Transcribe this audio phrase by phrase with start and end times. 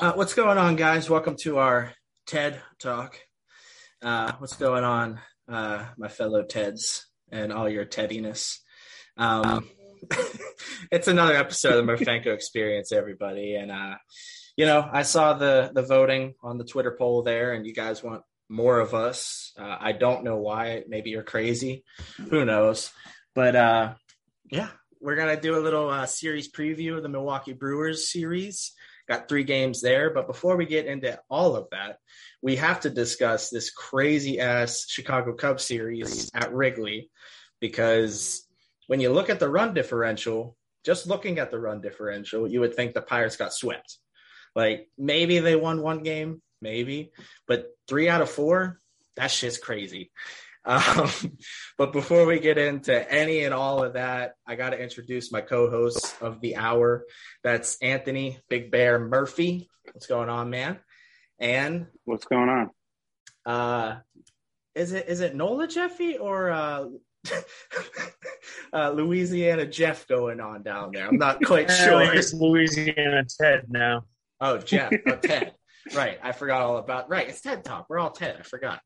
[0.00, 1.10] Uh, what's going on, guys?
[1.10, 1.92] Welcome to our
[2.26, 3.20] TED Talk.
[4.00, 8.60] Uh, what's going on, uh, my fellow TEDs and all your TEDiness?
[9.18, 9.68] Um,
[10.90, 13.56] it's another episode of the Murphanko Experience, everybody.
[13.56, 13.96] And, uh,
[14.56, 18.02] you know, I saw the, the voting on the Twitter poll there, and you guys
[18.02, 19.52] want more of us.
[19.58, 20.82] Uh, I don't know why.
[20.88, 21.84] Maybe you're crazy.
[22.30, 22.90] Who knows?
[23.34, 23.94] But uh,
[24.50, 28.72] yeah, we're going to do a little series preview of the Milwaukee Brewers series
[29.10, 30.10] got three games there.
[30.10, 31.98] But before we get into all of that,
[32.40, 37.10] we have to discuss this crazy ass Chicago Cubs series at Wrigley
[37.60, 38.46] because
[38.86, 42.74] when you look at the run differential, just looking at the run differential, you would
[42.74, 43.98] think the Pirates got swept.
[44.54, 47.10] Like maybe they won one game, maybe,
[47.48, 48.80] but three out of four,
[49.16, 50.12] that shit's crazy.
[50.64, 51.10] Um,
[51.78, 55.40] but before we get into any and all of that, I got to introduce my
[55.40, 57.04] co-host of the hour.
[57.42, 59.68] That's Anthony Big Bear Murphy.
[59.92, 60.78] What's going on, man?
[61.38, 62.70] And what's going on?
[63.46, 63.98] Uh,
[64.74, 66.86] is it is it Nola Jeffy or uh,
[68.72, 71.08] uh, Louisiana Jeff going on down there?
[71.08, 72.14] I'm not quite sure.
[72.14, 74.04] It's Louisiana Ted now.
[74.40, 74.92] Oh, Jeff.
[75.06, 75.54] Oh, Ted.
[75.94, 76.18] Right.
[76.22, 77.10] I forgot all about.
[77.10, 77.28] Right.
[77.28, 77.86] It's TED Talk.
[77.88, 78.36] We're all TED.
[78.38, 78.80] I forgot.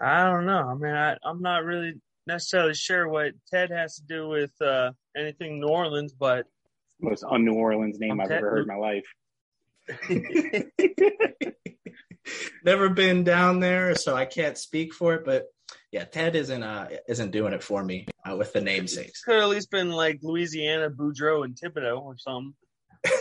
[0.00, 0.68] I don't know.
[0.68, 1.94] I mean, I, I'm not really
[2.26, 6.46] necessarily sure what Ted has to do with uh, anything New Orleans, but
[7.00, 9.06] most un New Orleans name i have ever heard in my life.
[12.64, 15.24] Never been down there, so I can't speak for it.
[15.24, 15.46] But
[15.90, 19.22] yeah, Ted isn't uh isn't doing it for me uh, with the namesakes.
[19.22, 22.54] Could at least been like Louisiana, Boudreaux, and Thibodeau or something.
[23.04, 23.20] That'd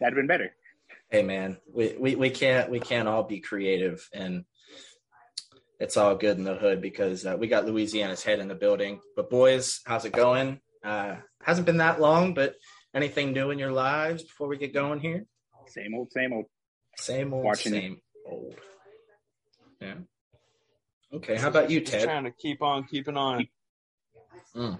[0.00, 0.52] have been better
[1.10, 4.44] hey man, we, we, we can't we can't all be creative and
[5.80, 9.00] it's all good in the hood because uh, we got Louisiana's head in the building.
[9.16, 10.60] But boys, how's it going?
[10.84, 12.54] Uh, hasn't been that long, but
[12.94, 15.24] anything new in your lives before we get going here?
[15.66, 16.44] Same old, same old,
[16.96, 18.30] same old, Watching same it.
[18.30, 18.54] old.
[19.80, 19.94] Yeah.
[21.14, 21.36] Okay.
[21.36, 21.92] How about you, Ted?
[21.92, 23.48] Just trying to keep on keeping on.
[24.54, 24.78] Mm.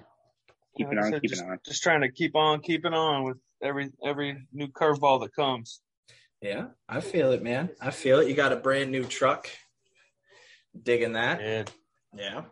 [0.76, 1.58] Keeping on, keeping just, on.
[1.64, 5.80] Just trying to keep on keeping on with every every new curveball that comes.
[6.42, 7.70] Yeah, I feel it, man.
[7.80, 8.28] I feel it.
[8.28, 9.48] You got a brand new truck.
[10.80, 11.40] Digging that.
[11.40, 11.64] Yeah.
[12.16, 12.42] Yeah.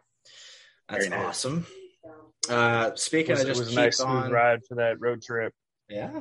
[0.89, 1.27] That's nice.
[1.27, 1.67] awesome.
[2.49, 5.23] Uh speaking it was, of just it was a nice on, ride for that road
[5.23, 5.53] trip.
[5.89, 6.21] Yeah.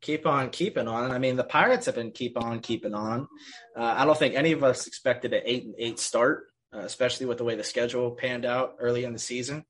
[0.00, 1.10] Keep on keeping on.
[1.12, 3.26] I mean, the Pirates have been keep on keeping on.
[3.76, 7.24] Uh, I don't think any of us expected an eight and eight start, uh, especially
[7.24, 9.64] with the way the schedule panned out early in the season.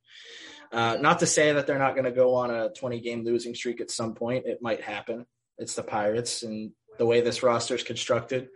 [0.73, 3.55] Uh, not to say that they're not going to go on a 20 game losing
[3.55, 4.47] streak at some point.
[4.47, 5.25] It might happen.
[5.57, 8.49] It's the Pirates, and the way this roster is constructed,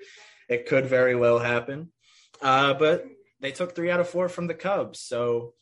[0.48, 1.92] it could very well happen.
[2.41, 3.04] Uh, but
[3.41, 5.00] they took three out of four from the Cubs.
[5.00, 5.54] So,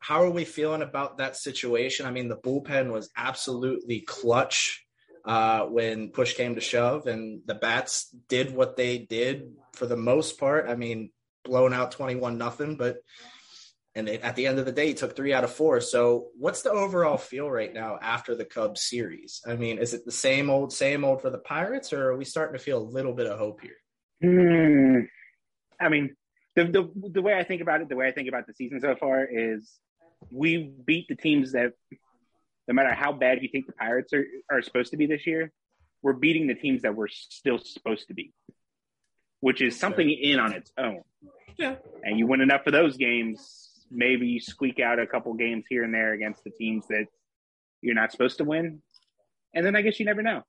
[0.00, 2.06] how are we feeling about that situation?
[2.06, 4.84] I mean, the bullpen was absolutely clutch
[5.24, 9.96] uh, when push came to shove, and the bats did what they did for the
[9.96, 10.68] most part.
[10.68, 11.10] I mean,
[11.44, 12.98] blown out 21 nothing, but
[13.96, 15.80] and it, at the end of the day, he took three out of four.
[15.80, 19.40] So, what's the overall feel right now after the Cubs series?
[19.46, 22.24] I mean, is it the same old, same old for the Pirates, or are we
[22.24, 23.76] starting to feel a little bit of hope here?
[24.22, 25.06] Mm,
[25.80, 26.16] I mean,
[26.56, 28.80] the, the the way I think about it, the way I think about the season
[28.80, 29.78] so far is
[30.30, 31.72] we beat the teams that,
[32.68, 35.52] no matter how bad you think the Pirates are, are supposed to be this year,
[36.02, 38.32] we're beating the teams that we're still supposed to be,
[39.40, 41.02] which is something in on its own.
[41.56, 41.76] Yeah.
[42.02, 45.84] And you win enough of those games, maybe you squeak out a couple games here
[45.84, 47.06] and there against the teams that
[47.80, 48.82] you're not supposed to win.
[49.54, 50.42] And then I guess you never know.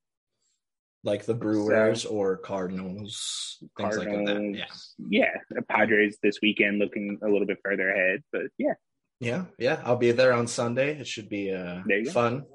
[1.06, 4.58] Like the Brewers so, or Cardinals, things Cardinals, like that.
[4.58, 4.66] Yeah.
[5.10, 5.40] Yeah.
[5.52, 8.24] The Padres this weekend looking a little bit further ahead.
[8.32, 8.74] But yeah.
[9.20, 9.46] Yeah.
[9.58, 9.82] Yeah.
[9.86, 11.00] I'll be there on Sunday.
[11.00, 12.46] It should be uh, fun.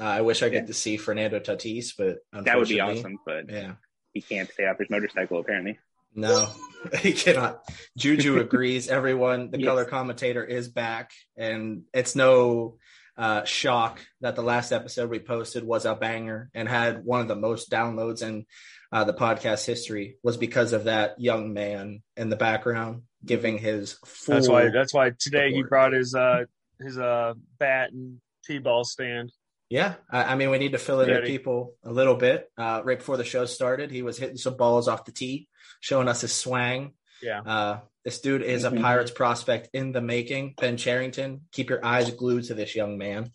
[0.00, 0.52] Uh, I wish I yeah.
[0.52, 3.18] get to see Fernando Tatis, but that would be awesome.
[3.24, 3.74] But yeah,
[4.12, 5.78] he can't stay off his motorcycle apparently.
[6.14, 6.48] No,
[7.00, 7.62] he cannot.
[7.98, 8.88] Juju agrees.
[8.88, 9.68] Everyone, the yes.
[9.68, 12.78] color commentator is back, and it's no
[13.20, 17.28] uh, shock that the last episode we posted was a banger and had one of
[17.28, 18.46] the most downloads in
[18.90, 20.16] uh, the podcast history.
[20.22, 24.36] Was because of that young man in the background giving his full.
[24.36, 24.70] That's why.
[24.70, 25.52] That's why today support.
[25.52, 26.44] he brought his uh
[26.80, 29.32] his uh bat and t-ball stand.
[29.68, 32.50] Yeah, I, I mean we need to fill in the people a little bit.
[32.56, 35.46] Uh, right before the show started, he was hitting some balls off the tee
[35.80, 36.94] showing us his swang.
[37.22, 37.42] Yeah.
[37.42, 38.82] Uh, this dude is a mm-hmm.
[38.82, 40.54] Pirates prospect in the making.
[40.58, 43.30] Ben Cherington, keep your eyes glued to this young man.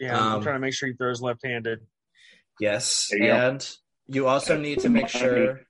[0.00, 1.80] Yeah, um, I'm trying to make sure he throws left-handed.
[2.60, 4.14] Yes, you and go.
[4.14, 5.60] you also need to make sure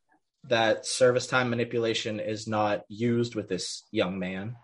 [0.49, 4.57] that service time manipulation is not used with this young man.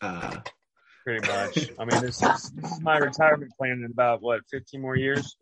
[0.00, 0.40] Uh,
[1.04, 1.70] Pretty much.
[1.78, 5.36] I mean, this is, this is my retirement plan in about what 15 more years.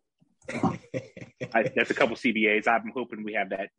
[0.53, 2.69] I, that's a couple CBAs.
[2.69, 3.71] I'm hoping we have that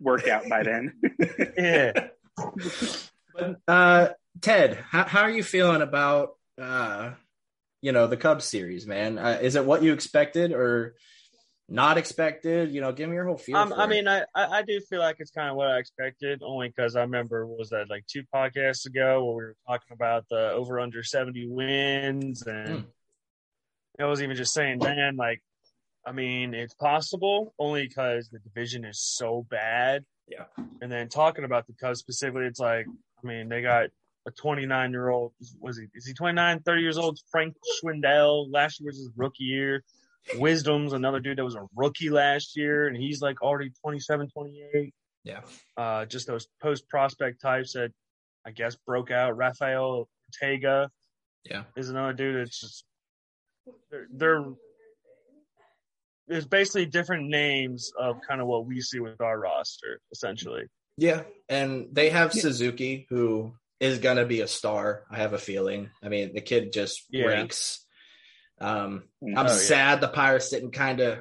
[0.00, 1.00] worked out by then.
[1.56, 2.08] Yeah.
[3.68, 4.08] Uh,
[4.40, 7.12] Ted, how, how are you feeling about uh,
[7.82, 9.18] you know the Cubs series, man?
[9.18, 10.94] Uh, is it what you expected or
[11.68, 12.72] not expected?
[12.72, 13.56] You know, give me your whole feel.
[13.56, 13.88] Um, I it.
[13.88, 17.02] mean, I, I do feel like it's kind of what I expected, only because I
[17.02, 20.80] remember what was that like two podcasts ago where we were talking about the over
[20.80, 22.84] under seventy wins, and Hmm.
[23.98, 25.42] I was even just saying, man, like,
[26.06, 30.06] I mean, it's possible only because the division is so bad.
[30.26, 30.44] Yeah.
[30.80, 32.86] And then talking about the Cubs specifically, it's like,
[33.24, 33.86] I mean, they got
[34.26, 37.18] a 29 year old, was he, is he 29, 30 years old?
[37.30, 38.46] Frank Schwindel.
[38.50, 39.82] Last year was his rookie year.
[40.36, 44.94] Wisdom's another dude that was a rookie last year, and he's like already 27, 28.
[45.24, 45.40] Yeah.
[45.76, 47.90] Uh, just those post prospect types that
[48.46, 49.36] I guess broke out.
[49.36, 50.90] Rafael Ortega
[51.44, 52.84] yeah, is another dude that's just
[53.90, 54.44] they're, they're
[56.28, 60.64] there's basically different names of kind of what we see with our roster essentially.
[61.00, 65.04] Yeah, and they have Suzuki, who is gonna be a star.
[65.10, 65.88] I have a feeling.
[66.02, 67.24] I mean, the kid just Yeah.
[67.26, 67.84] ranks.
[68.60, 69.38] Um, Mm.
[69.38, 69.56] I'm Oh, yeah.
[69.56, 71.18] sad the Pirates didn't kind of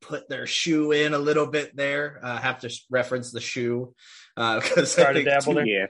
[0.00, 2.20] put their shoe in a little bit there.
[2.22, 3.94] Uh, I have to reference the shoe
[4.36, 5.66] because Try I to think two, there.
[5.66, 5.86] yeah,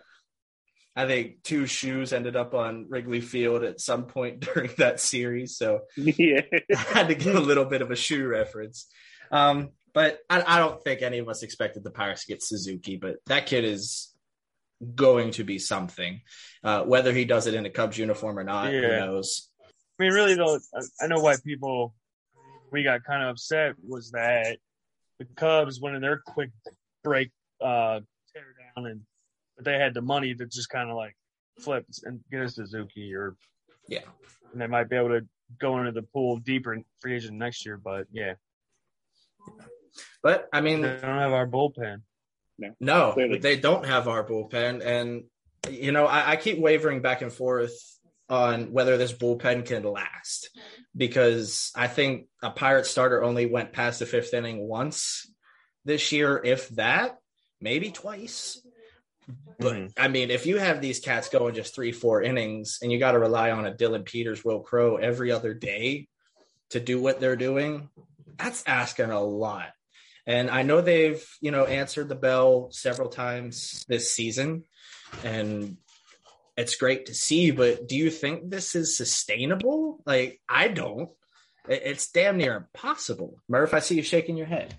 [0.96, 5.56] I think two shoes ended up on Wrigley Field at some point during that series.
[5.58, 6.42] So yeah.
[6.70, 8.86] I had to give a little bit of a shoe reference.
[9.30, 12.96] Um, but I, I don't think any of us expected the Pirates to get Suzuki,
[12.96, 14.14] but that kid is
[14.94, 16.20] going to be something.
[16.64, 18.98] Uh, whether he does it in a Cubs uniform or not, who Yeah.
[19.00, 19.50] knows?
[19.60, 21.94] I mean, really though, I- I know why people
[22.72, 24.58] we got kind of upset was that
[25.18, 26.50] the Cubs went in their quick
[27.04, 27.30] break
[27.60, 28.00] uh,
[28.32, 29.02] tear down, and
[29.56, 31.14] but they had the money to just kind of like
[31.60, 33.36] flip and get a Suzuki, or
[33.88, 34.00] Yeah.
[34.52, 35.28] and they might be able to
[35.60, 37.76] go into the pool deeper in free agent next year.
[37.76, 38.34] But yeah,
[40.22, 42.02] But I mean, they don't have our bullpen.
[42.80, 43.38] no, Clearly.
[43.38, 45.24] they don't have our bullpen, and
[45.70, 47.72] you know, I, I keep wavering back and forth
[48.28, 50.50] on whether this bullpen can last
[50.96, 55.30] because I think a Pirate starter only went past the fifth inning once
[55.84, 57.18] this year, if that,
[57.60, 58.60] maybe twice.
[59.58, 59.92] But Mhm.
[59.96, 63.12] I mean, if you have these cats going just three, four innings, and you got
[63.12, 66.08] to rely on a Dylan Peters, Wil Crowe every other day
[66.70, 67.88] to do what they're doing,
[68.38, 69.72] that's asking a lot.
[70.26, 74.64] And I know they've, you know, answered the bell several times this season,
[75.24, 75.76] and
[76.56, 77.50] it's great to see.
[77.50, 80.00] But do you think this is sustainable?
[80.06, 81.10] Like, I don't.
[81.68, 83.40] It's damn near impossible.
[83.48, 84.76] Murph, I see you shaking your head.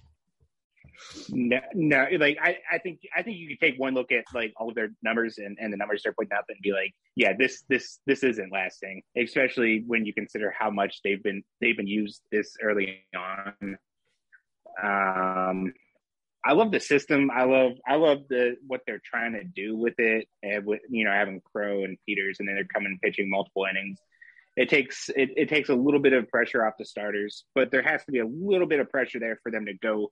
[1.29, 4.53] No, no, like I, I think I think you could take one look at like
[4.55, 7.33] all of their numbers and, and the numbers they're putting up and be like, yeah,
[7.37, 9.01] this this this isn't lasting.
[9.17, 13.77] Especially when you consider how much they've been they've been used this early on.
[14.81, 15.73] Um,
[16.45, 17.31] I love the system.
[17.31, 21.05] I love I love the what they're trying to do with it, and with you
[21.05, 23.99] know having Crowe and Peters, and then they're coming pitching multiple innings.
[24.55, 27.81] It takes it, it takes a little bit of pressure off the starters, but there
[27.81, 30.11] has to be a little bit of pressure there for them to go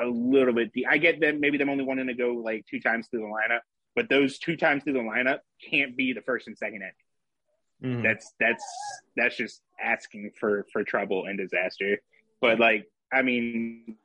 [0.00, 0.86] a little bit deep.
[0.88, 3.60] I get them maybe them only wanting to go like two times through the lineup,
[3.96, 6.82] but those two times through the lineup can't be the first and second
[7.82, 7.98] inning.
[7.98, 8.02] Mhm.
[8.02, 8.64] That's that's
[9.16, 11.98] that's just asking for for trouble and disaster.
[12.40, 13.96] But like, I mean,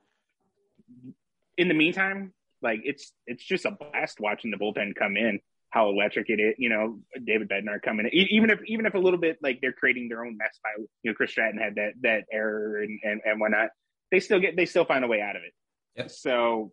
[1.57, 5.39] in the meantime, like it's it's just a blast watching the bullpen come in.
[5.69, 6.99] How electric it is, you know.
[7.25, 10.25] David Bednar coming in, even if even if a little bit like they're creating their
[10.25, 10.69] own mess by
[11.03, 13.69] you know Chris Stratton had that that error and and, and whatnot.
[14.11, 15.53] They still get they still find a way out of it.
[15.97, 16.11] Yep.
[16.11, 16.71] So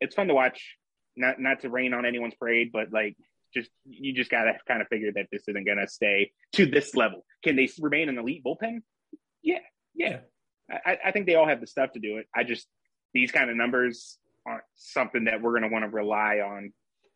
[0.00, 0.76] it's fun to watch.
[1.16, 3.16] Not not to rain on anyone's parade, but like
[3.52, 7.24] just you just gotta kind of figure that this isn't gonna stay to this level.
[7.42, 8.82] Can they remain an elite bullpen?
[9.42, 9.58] Yeah,
[9.94, 10.18] yeah.
[10.70, 12.26] I, I think they all have the stuff to do it.
[12.34, 12.66] I just
[13.14, 16.72] these kind of numbers aren't something that we're gonna want to rely on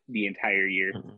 [0.07, 0.93] the entire year.
[0.93, 1.17] Mhm.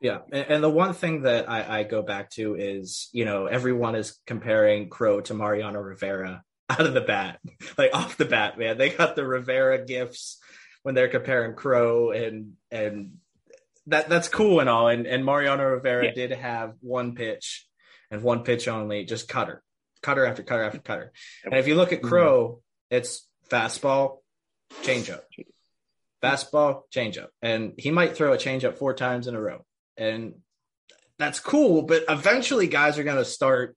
[0.00, 3.46] Yeah, and, and the one thing that I, I go back to is, you know,
[3.46, 7.38] everyone is comparing Crowe to Mariano Rivera out of the bat,
[7.78, 8.76] like off the bat, man.
[8.78, 10.38] They got the Rivera gifts
[10.82, 13.18] when they're comparing Crowe, and and
[13.86, 14.88] that that's cool and all.
[14.88, 16.12] And and Mariano Rivera Yeah.
[16.14, 17.66] did have one pitch
[18.10, 19.62] and one pitch only, just cutter,
[20.02, 21.12] cutter after cutter after cutter.
[21.44, 24.18] And if you look at Crowe, it's fastball,
[24.82, 25.20] changeup,
[26.22, 29.64] fastball, changeup, and he might throw a changeup four times in a row,
[29.96, 30.34] and
[31.18, 31.82] that's cool.
[31.82, 33.76] But eventually, guys are going to start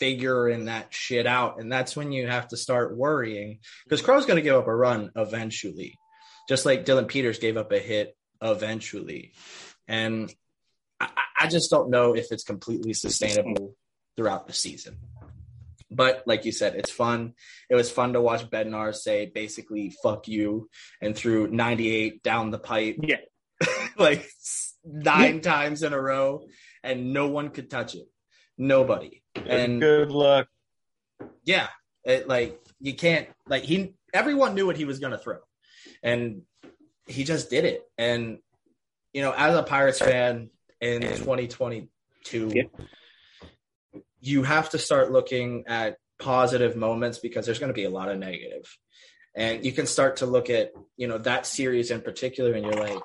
[0.00, 4.36] figuring that shit out, and that's when you have to start worrying because Crowe's going
[4.36, 5.96] to give up a run eventually,
[6.48, 9.32] just like Dylan Peters gave up a hit eventually,
[9.86, 10.34] and
[10.98, 11.08] I,
[11.42, 13.76] I just don't know if it's completely sustainable
[14.16, 14.96] throughout the season.
[15.94, 17.34] But like you said, it's fun.
[17.70, 20.68] It was fun to watch Bednar say basically "fuck you"
[21.00, 23.18] and threw 98 down the pipe, Yeah.
[23.96, 24.26] like
[24.84, 26.46] nine times in a row,
[26.82, 28.06] and no one could touch it.
[28.58, 29.22] Nobody.
[29.34, 30.48] And good luck.
[31.44, 31.68] yeah,
[32.04, 33.94] it, like you can't like he.
[34.12, 35.38] Everyone knew what he was going to throw,
[36.02, 36.42] and
[37.06, 37.82] he just did it.
[37.98, 38.38] And
[39.12, 42.62] you know, as a Pirates fan in 2022, Yeah.
[44.24, 48.10] You have to start looking at positive moments because there's going to be a lot
[48.10, 48.64] of negative.
[49.34, 52.74] And you can start to look at, you know, that series in particular, and you're
[52.74, 53.02] like,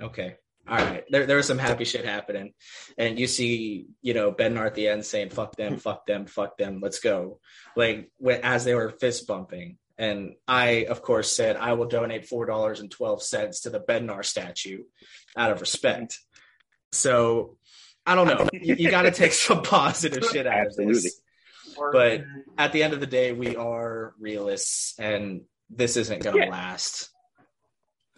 [0.00, 0.36] okay,
[0.66, 2.54] all right, there, there was some happy shit happening.
[2.96, 6.56] And you see, you know, Bednar at the end saying, fuck them, fuck them, fuck
[6.56, 7.40] them, let's go.
[7.76, 9.76] Like, when, as they were fist bumping.
[9.98, 14.84] And I, of course, said, I will donate $4.12 to the Bednar statue
[15.36, 16.20] out of respect.
[16.92, 17.57] So
[18.08, 18.48] I don't know.
[18.52, 20.96] You, you got to take some positive shit out Absolutely.
[20.96, 21.20] of this.
[21.92, 22.24] But
[22.56, 26.50] at the end of the day, we are realists, and this isn't going to Yeah.
[26.50, 27.10] last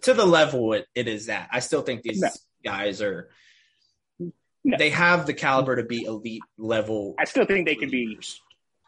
[0.03, 1.49] to the level it, it is at.
[1.53, 2.29] I still think these No.
[2.65, 3.29] guys are.
[4.63, 4.77] No.
[4.79, 7.15] They have the caliber to be elite level.
[7.19, 8.19] I still think they can be.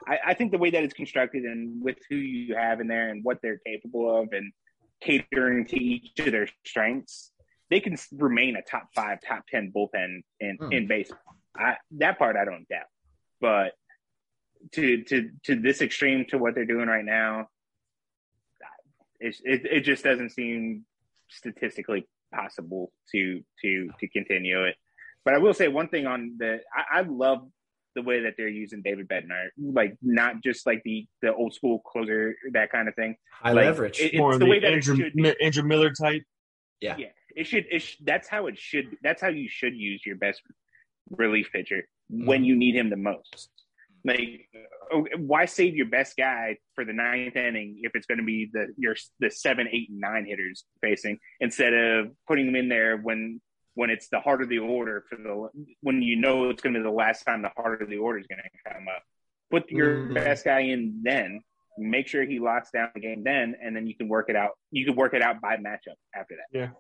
[0.07, 3.09] I, I think the way that it's constructed and with who you have in there
[3.09, 4.53] and what they're capable of and
[5.01, 7.32] catering to each of their strengths,
[7.73, 7.97] they can
[8.29, 10.73] remain a top five, top ten bullpen in Hmm.
[10.73, 11.19] in baseball.
[11.57, 12.91] I, that part I don't doubt,
[13.41, 13.73] but
[14.73, 17.49] to to to this extreme to what they're doing right now,
[19.21, 20.85] it it, it just doesn't seem
[21.29, 24.77] statistically possible to to to continue it.
[25.25, 27.49] But I will say one thing on the I, I love
[27.95, 31.81] the way that they're using David Bednar, like not just like the the old school
[31.81, 33.17] closer that kind of thing.
[33.31, 34.01] High Like, leverage.
[34.01, 35.23] it- More it's of the the way that Andrew, should be.
[35.23, 36.23] Mi- Andrew Miller type.
[36.81, 36.97] yeah.
[36.99, 37.67] Yeah, it should.
[37.71, 38.97] It sh- that's how it should.
[39.03, 40.43] That's how you should use your best
[41.11, 43.51] relief pitcher when you need him the most.
[44.05, 44.49] Like,
[44.93, 48.51] oh, why save your best guy for the ninth inning if it's going to be
[48.53, 52.97] the your the seven, eight, and nine hitters facing instead of putting them in there
[52.97, 53.41] when
[53.75, 55.49] when it's the heart of the order for the
[55.83, 58.19] when you know it's going to be the last time the heart of the order
[58.19, 59.03] is going to come up.
[59.51, 60.15] Put your Mhm.
[60.15, 61.41] best guy in then.
[61.79, 64.59] Make sure he locks down the game then, and then you can work it out.
[64.73, 66.49] You can work it out by matchup after that.
[66.59, 66.71] Yeah.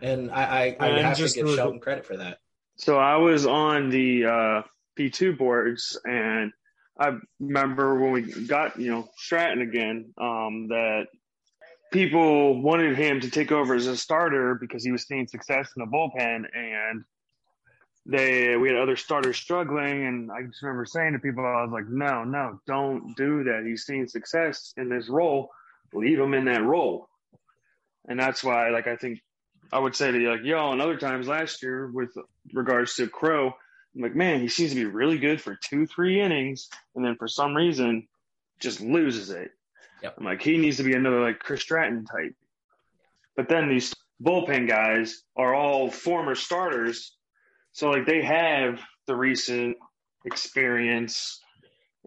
[0.00, 2.38] And I, I, I would And have to just give Shelton credit for that.
[2.76, 4.62] So I was on the uh,
[4.98, 6.52] P2 boards, and
[6.98, 11.06] I remember when we got you know Stratton again, um, that
[11.92, 15.84] people wanted him to take over as a starter because he was seeing success in
[15.84, 17.04] the bullpen, and
[18.06, 21.72] they we had other starters struggling, and I just remember saying to people, I was
[21.72, 23.64] like, no, no, don't do that.
[23.64, 25.50] He's seeing success in this role.
[25.92, 27.08] Leave him in that role,
[28.06, 29.20] and that's why, like, I think
[29.72, 32.10] I would say to you, like, yo, and other times last year with
[32.52, 33.54] regards to Crowe,
[33.94, 37.16] I'm like, man, he seems to be really good for two, three innings, and then
[37.16, 38.08] for some reason
[38.60, 39.50] just loses it.
[40.02, 40.14] Yep.
[40.18, 42.34] I'm like, he needs to be another like Chris Stratton type.
[43.36, 47.16] But then these bullpen guys are all former starters,
[47.72, 49.76] so like they have the recent
[50.24, 51.40] experience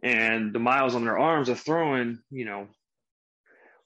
[0.04, 2.68] and the miles on their arms of throwing, you know,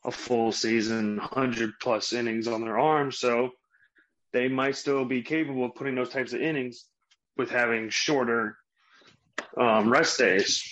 [0.03, 3.11] a full season, hundred plus innings on their arm.
[3.11, 3.51] So
[4.33, 6.85] they might still be capable of putting those types of innings
[7.37, 8.57] with having shorter
[9.57, 10.63] um, rest days.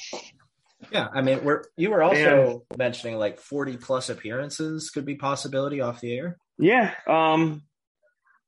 [0.92, 5.82] Yeah, I mean, we're you were also mentioning like forty plus appearances could be possibility
[5.82, 6.38] off the air.
[6.58, 6.94] Yeah.
[7.06, 7.64] Um,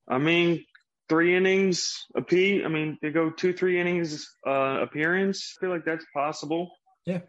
[0.08, 0.66] I mean,
[1.10, 2.64] three innings a P.
[2.64, 5.56] I mean, they go two, three innings uh, appearance.
[5.58, 6.72] I feel like that's possible.
[7.06, 7.20] Yeah.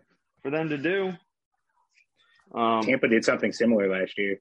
[0.42, 1.12] For them to do.
[2.54, 4.38] Um, Tampa did something similar last year.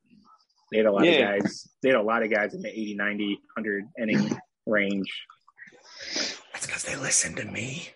[0.72, 1.36] They had a lot Yeah.
[1.36, 1.70] of guys.
[1.82, 3.26] They had a lot of guys in the 80, 90,
[3.56, 5.12] 100 inning range.
[6.54, 7.90] That's because they listened to me.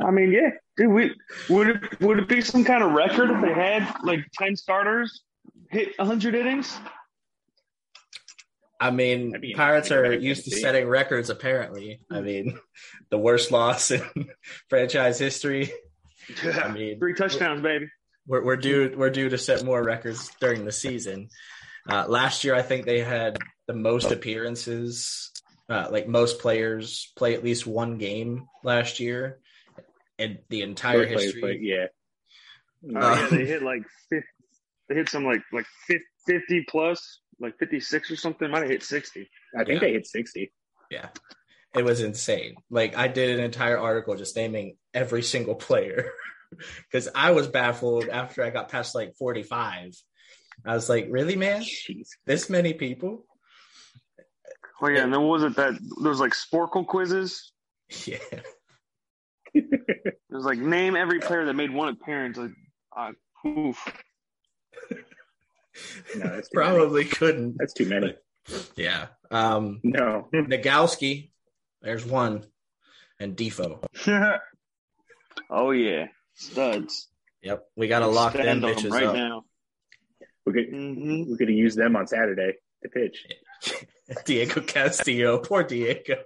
[0.00, 0.90] I mean, yeah, dude.
[0.90, 1.14] We,
[1.48, 5.22] would it would it be some kind of record if they had like ten starters
[5.70, 6.76] hit hundred innings?
[8.80, 11.30] I mean, be Pirates are used to setting records.
[11.30, 12.58] Apparently, I mean,
[13.10, 14.02] the worst loss in
[14.68, 15.72] franchise history.
[16.44, 17.86] I mean, Three touchdowns, baby.
[18.26, 21.28] we're, we're due we're due to set more records during the season.
[21.88, 25.30] Uh, last year, I think they had the most appearances,
[25.68, 29.38] uh, like most players play at least one game last year
[30.18, 31.40] and the entire Most players history.
[31.40, 31.86] play- yeah.
[32.94, 34.26] Oh, yeah, they hit like 50,
[34.88, 35.66] they hit some like like
[36.26, 38.48] fifty plus, like fifty six or something.
[38.50, 39.28] Might have hit sixty.
[39.58, 39.88] I think Yeah.
[39.88, 40.52] they hit 60.
[40.90, 41.08] Yeah.
[41.76, 42.54] It was insane.
[42.70, 46.10] Like I did an entire article just naming every single player
[46.90, 49.92] because I was baffled after I got past like 45.
[50.64, 51.62] I was like, really, man?
[51.62, 52.08] Jeez.
[52.24, 53.26] This many people?
[54.80, 57.52] Oh yeah, and then what was it that there was like Sporcle quizzes?
[58.04, 58.18] Yeah.
[59.54, 62.36] It was like name every player that made one appearance.
[62.36, 62.50] Like,
[62.94, 63.12] uh,
[63.48, 63.82] oof.
[66.14, 67.56] No, that's too Probably couldn't.
[67.58, 68.14] That's too many.
[68.76, 69.06] Yeah.
[69.30, 70.28] Um, No.
[70.34, 71.30] Nogowski,
[71.86, 72.44] there's one,
[73.20, 73.78] and Difo.
[75.50, 77.08] oh yeah, studs.
[77.42, 79.14] Yep, we got to lock them Stand on 'em bitches right up.
[79.14, 79.44] now.
[80.44, 83.24] We could hmm we could have used them on Saturday to pitch.
[84.24, 86.16] Diego Castillo, poor Diego.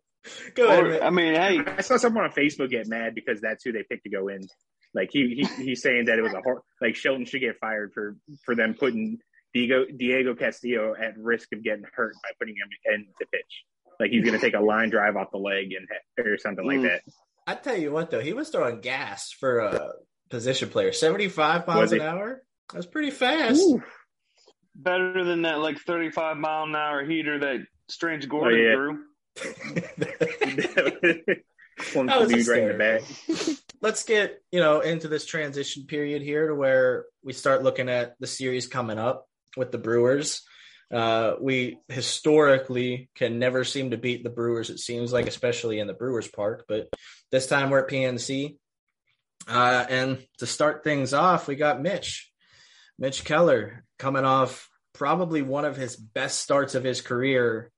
[0.54, 0.84] Go ahead.
[0.84, 1.02] Man.
[1.02, 4.04] I mean, hey, I saw someone on Facebook get mad because that's who they picked
[4.04, 4.46] to go in.
[4.94, 7.92] Like he, he he's saying that it was a hor- like Shelton should get fired
[7.92, 9.18] for for them putting
[9.52, 13.64] Diego Diego Castillo at risk of getting hurt by putting him in the pitch.
[14.00, 15.88] Like he's going to take a line drive off the leg and
[16.24, 16.82] or something like Mm.
[16.84, 17.02] that.
[17.46, 19.92] I tell you what, though, he was throwing gas for a
[20.28, 20.92] position player.
[20.92, 22.42] 75 miles an hour?
[22.72, 23.60] That's pretty fast.
[23.60, 23.82] Ooh.
[24.74, 28.74] better than that like 35 mile an hour heater that Strange Gordon yeah.
[28.74, 29.04] threw.
[31.94, 33.02] One That was dude right in the back.
[33.80, 38.16] Let's get, you know, into this transition period here to where we start looking at
[38.18, 40.42] the series coming up with the Brewers.
[40.92, 45.86] Uh, we historically can never seem to beat the Brewers, it seems like, especially in
[45.86, 46.64] the Brewers Park.
[46.66, 46.88] But
[47.30, 48.56] this time we're at PNC.
[49.46, 52.30] Uh, and to start things off, we got Mitch.
[52.98, 57.70] Mitch Keller coming off probably one of his best starts of his career,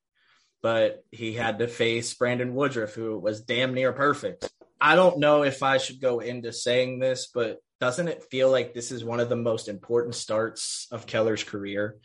[0.62, 4.50] but he had to face Brandon Woodruff, who was damn near perfect.
[4.80, 8.72] I don't know if I should go into saying this, but doesn't it feel like
[8.72, 11.96] this is one of the most important starts of Keller's career?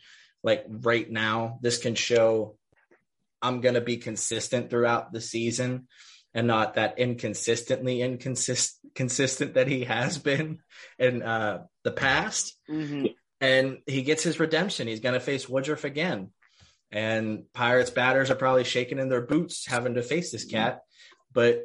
[0.42, 2.56] Like right now, this can show
[3.42, 5.88] I'm going to be consistent throughout the season
[6.34, 10.58] and not that inconsistently inconsistent consistent that he has been
[10.98, 12.56] in uh, the past.
[12.68, 13.06] Mm-hmm.
[13.40, 14.88] And he gets his redemption.
[14.88, 16.30] He's going to face Woodruff again.
[16.90, 20.80] And Pirates batters are probably shaking in their boots having to face this cat.
[21.32, 21.64] But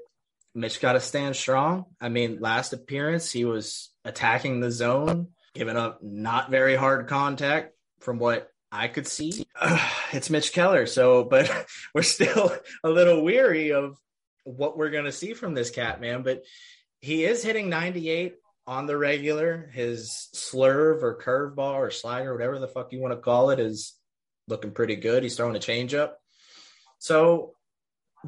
[0.53, 1.85] Mitch got to stand strong.
[2.01, 7.73] I mean, last appearance, he was attacking the zone, giving up not very hard contact
[8.01, 9.45] from what I could see.
[10.13, 10.85] it's Mitch Keller.
[10.85, 11.51] So, but
[11.93, 13.97] we're still a little weary of
[14.43, 16.23] what we're going to see from this cat, man.
[16.23, 16.43] But
[16.99, 19.69] he is hitting 98 on the regular.
[19.73, 23.93] His slurve or curveball or slider, whatever the fuck you want to call it, is
[24.47, 25.23] looking pretty good.
[25.23, 26.13] He's throwing a changeup.
[26.99, 27.53] So,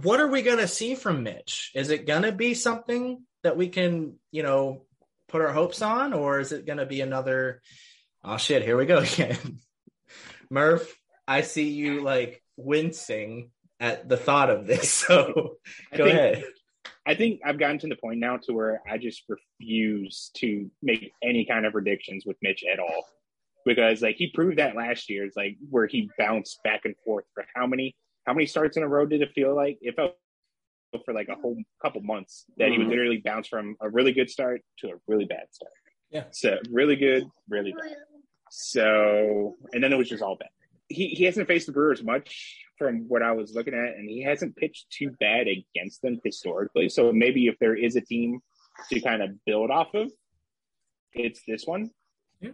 [0.02, 1.72] what are we going to see from Mitch?
[1.76, 4.86] Is it going to be something that we can, you know,
[5.28, 7.62] put our hopes on, or is it going to be another?
[8.24, 8.64] Oh shit!
[8.64, 9.60] Here we go again.
[10.50, 10.94] Murph,
[11.28, 14.92] I see you like wincing at the thought of this.
[15.08, 15.58] So
[15.92, 16.44] I go think- ahead.
[17.06, 21.12] I think I've gotten to the point now to where I just refuse to make
[21.22, 23.06] any kind of predictions with Mitch at all.
[23.66, 27.26] Because like he proved that last year, it's like where he bounced back and forth
[27.34, 29.78] for how many how many starts in a row did it feel like?
[29.82, 30.16] It felt
[31.04, 32.92] for like a whole couple months that he would Mhm.
[32.92, 35.74] literally bounce from a really good start to a really bad start.
[36.10, 36.26] Yeah.
[36.32, 37.98] So really good, really bad.
[38.56, 40.50] So and then it was just all bad.
[40.88, 44.22] He he hasn't faced the Brewers much from what I was looking at, and he
[44.22, 46.88] hasn't pitched too bad against them historically.
[46.90, 48.42] So maybe if there is a team
[48.92, 50.12] to kind of build off of,
[51.14, 51.90] it's this one.
[52.42, 52.52] Yeah.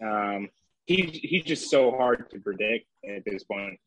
[0.00, 0.48] Um,
[0.86, 3.80] he he's just so hard to predict at this point.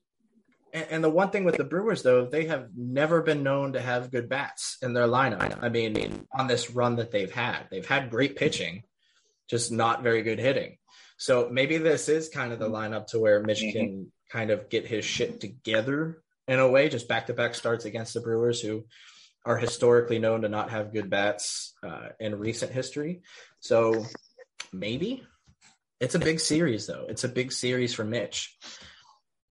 [0.73, 3.81] And, and the one thing with the Brewers, though, they have never been known to
[3.81, 5.57] have good bats in their lineup.
[5.61, 8.83] I mean, on this run that they've had, they've had great pitching,
[9.49, 10.78] just not very good hitting.
[11.19, 13.73] So maybe this is kind of the lineup to where Mitch Mhm.
[13.73, 17.83] can kind of get his shit together in a way, just back to back starts
[17.83, 18.87] against the Brewers, who
[19.45, 23.21] are historically known to not have good bats uh, in recent history.
[23.59, 24.05] So
[24.71, 25.27] maybe
[25.99, 27.05] it's a big series, though.
[27.09, 28.57] It's a big series for Mitch.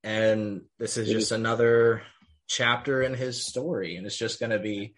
[0.04, 2.04] And this is just another
[2.48, 3.98] chapter in his story.
[3.98, 4.96] And it's just going to be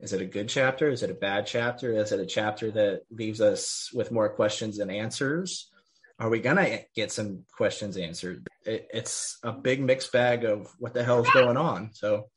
[0.00, 0.90] is it a good chapter?
[0.90, 1.92] Is it a bad chapter?
[1.92, 5.71] Is it a chapter that leaves us with more questions than answers?
[6.18, 8.46] Are we going to get some questions answered?
[8.64, 11.90] It, it's a big mixed bag of what the hell is going on.
[11.94, 12.28] So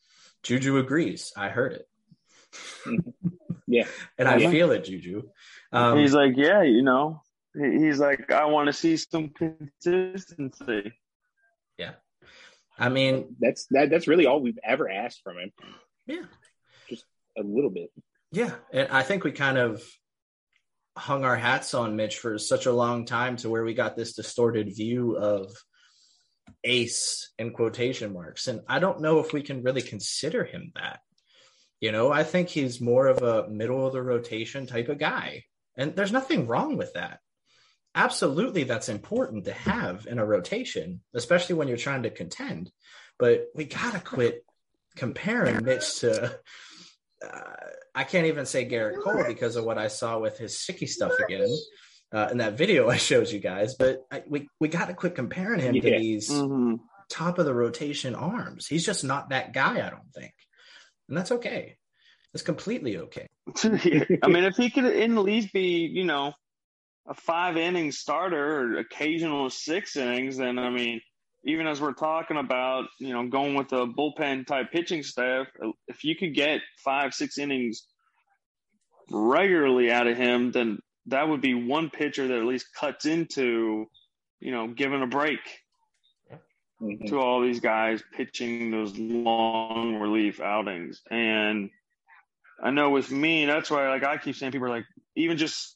[0.43, 1.31] Juju agrees.
[1.38, 1.88] I heard it.
[3.67, 3.88] Yeah.
[4.19, 4.51] And I Yeah.
[4.51, 5.23] feel it, Juju.
[5.71, 7.23] Um, he's like, yeah, you know,
[7.55, 10.93] he's like, I want to see some consistency.
[11.77, 11.93] Yeah,
[12.77, 15.51] I mean, That's that that's really all we've ever asked from him.
[16.05, 16.25] yeah.
[16.88, 17.05] Just
[17.38, 17.89] a little bit.
[18.31, 19.81] Yeah, and I think we kind of
[20.97, 24.13] hung our hats on Mitch for such a long time to where we got this
[24.13, 25.51] distorted view of
[26.63, 28.47] ace in quotation marks.
[28.47, 30.99] And I don't know if we can really consider him that.
[31.81, 35.43] You know, I think he's more of a middle of the rotation type of guy.
[35.77, 37.19] And there's nothing wrong with that.
[37.93, 42.71] Absolutely, that's important to have in a rotation, especially when you're trying to contend.
[43.19, 44.45] But we got to quit
[44.95, 46.39] comparing Mitch to.
[47.25, 47.53] Uh,
[47.95, 51.13] I can't even say Gerrit Cole because of what I saw with his sicky stuff
[51.19, 51.47] again
[52.13, 53.75] uh, in that video I showed you guys.
[53.75, 55.97] But I, we we got to quit comparing him to Yeah.
[55.99, 56.79] these Mhm.
[57.10, 58.67] top of the rotation arms.
[58.67, 59.86] He's just not that guy.
[59.86, 60.34] I don't think,
[61.08, 61.77] and that's okay.
[62.34, 63.27] It's completely okay.
[63.63, 66.34] I mean, if he could at least be, you know,
[67.08, 70.99] a five inning starter or occasional six innings, then I mean,
[71.45, 75.47] even as we're talking about, you know, going with a bullpen type pitching staff,
[75.88, 77.88] if you could get five, six innings
[79.12, 83.86] regularly out of him, then that would be one pitcher that at least cuts into,
[84.39, 85.39] you know, giving a break
[86.81, 87.08] Mhm.
[87.08, 91.01] to all these guys pitching those long relief outings.
[91.10, 91.69] And
[92.62, 95.75] I know with me, that's why like I keep saying people are like even just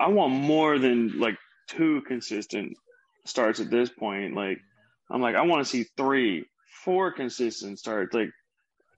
[0.00, 2.76] I want more than like two consistent
[3.24, 4.34] starts at this point.
[4.34, 4.58] Like
[5.12, 6.46] I'm like I want to see three,
[6.84, 8.14] four consistent starts.
[8.14, 8.30] Like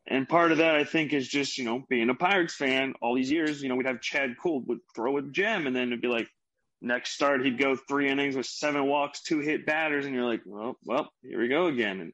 [0.07, 3.15] and part of that I think is just, you know, being a Pirates fan all
[3.17, 6.03] these years, you know, we'd have Chad Kuhl would throw a gem and then it'd
[6.03, 6.29] be like
[6.83, 10.43] next start he'd go three innings with seven walks, two hit batters, and you're like,
[10.45, 12.01] well, well, here we go again.
[12.01, 12.13] And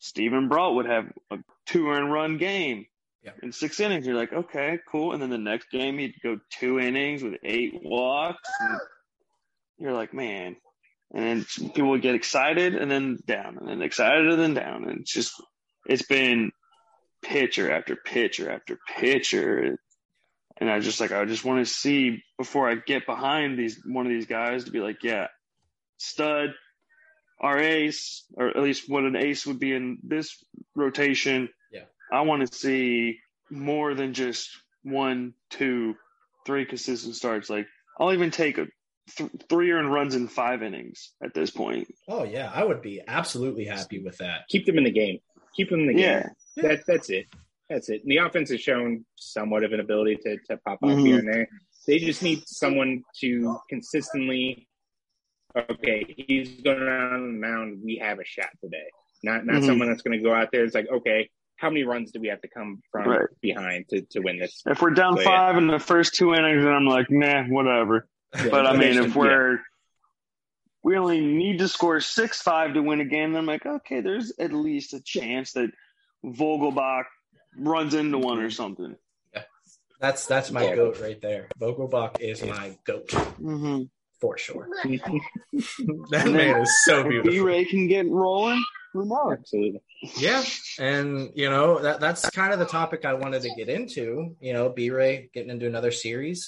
[0.00, 2.84] Steven Brault would have a two earned run game
[3.22, 3.30] Yeah.
[3.42, 4.06] in six innings.
[4.06, 5.12] You're like, okay, cool.
[5.12, 8.50] And then the next game he'd go two innings with eight walks.
[8.60, 8.78] And
[9.78, 10.56] you're like, man.
[11.14, 14.88] And people would get excited and then down and then excited and then down.
[14.88, 15.32] And it's just,
[15.86, 16.50] it's been
[17.22, 19.78] pitcher after pitcher after pitcher.
[20.56, 24.06] And I just like, I just want to see before I get behind these, one
[24.06, 25.28] of these guys to be like, yeah,
[25.98, 26.50] stud,
[27.40, 30.36] our ace, or at least what an ace would be in this
[30.74, 31.48] rotation.
[31.72, 31.84] Yeah.
[32.12, 33.18] I want to see
[33.50, 34.50] more than just
[34.82, 35.94] one, two,
[36.44, 37.48] three consistent starts.
[37.48, 37.66] Like
[38.00, 38.66] I'll even take a
[39.16, 41.88] th- three earned runs in five innings at this point.
[42.08, 44.48] Oh yeah, I would be absolutely happy with that.
[44.48, 45.18] Keep them in the game.
[45.56, 46.02] Keep them in the game.
[46.02, 46.28] Yeah.
[46.56, 47.26] That, that's it.
[47.70, 48.02] That's it.
[48.02, 51.06] And the offense has shown somewhat of an ability to, to pop off Mhm.
[51.06, 51.48] here and there.
[51.86, 54.66] They just need someone to consistently,
[55.70, 57.80] okay, he's going around on the mound.
[57.84, 58.84] We have a shot today.
[59.22, 59.66] Not not Mhm.
[59.66, 60.64] someone that's going to go out there.
[60.64, 63.28] It's like, okay, how many runs do we have to come from Right.
[63.40, 64.62] behind to, to win this?
[64.66, 65.26] If we're down So, yeah.
[65.26, 68.08] five in the first two innings, then I'm like, nah, whatever.
[68.50, 69.58] But I mean, if we're
[70.82, 74.00] we only need to score six five to win a game, then I'm like, okay,
[74.00, 75.70] there's at least a chance that
[76.24, 77.04] Vogelbach
[77.56, 78.96] runs into one or something.
[79.32, 79.42] Yeah.
[80.00, 80.74] That's that's my Yeah.
[80.74, 81.48] goat right there.
[81.60, 83.84] Vogelbach is my goat Mm-hmm.
[84.20, 84.68] for sure.
[86.10, 87.30] That man is so beautiful.
[87.32, 88.62] B Ray can get rolling.
[88.96, 89.80] Absolutely.
[90.18, 90.44] Yeah,
[90.78, 94.36] and you know that that's kind of the topic I wanted to get into.
[94.40, 96.46] You know, B-Ray getting into another series.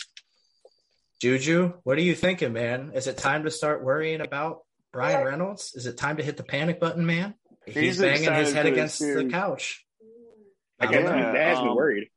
[1.21, 2.93] Juju, what are you thinking, man?
[2.95, 4.61] Is it time to start worrying about
[4.93, 5.73] Bryan Reynolds?
[5.75, 7.35] Is it time to hit the panic button, man?
[7.65, 9.85] He's, He's banging his head for this against the couch.
[10.79, 11.33] I I guess don't know.
[11.33, 12.09] that me um, worried.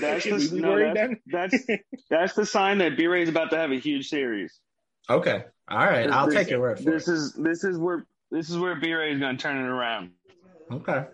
[0.00, 1.80] That's the, no, worried that's, then?
[1.80, 4.52] that's that's the sign that B Ray's about to have a huge series.
[5.08, 7.12] Okay, all right, I'll This- take your word for This it.
[7.14, 10.10] is this is where this is where B Ray is going to turn it around.
[10.70, 11.04] Okay,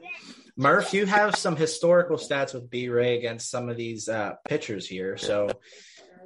[0.57, 5.17] Murph, you have some historical stats with B-Ray against some of these uh, pitchers here,
[5.17, 5.49] so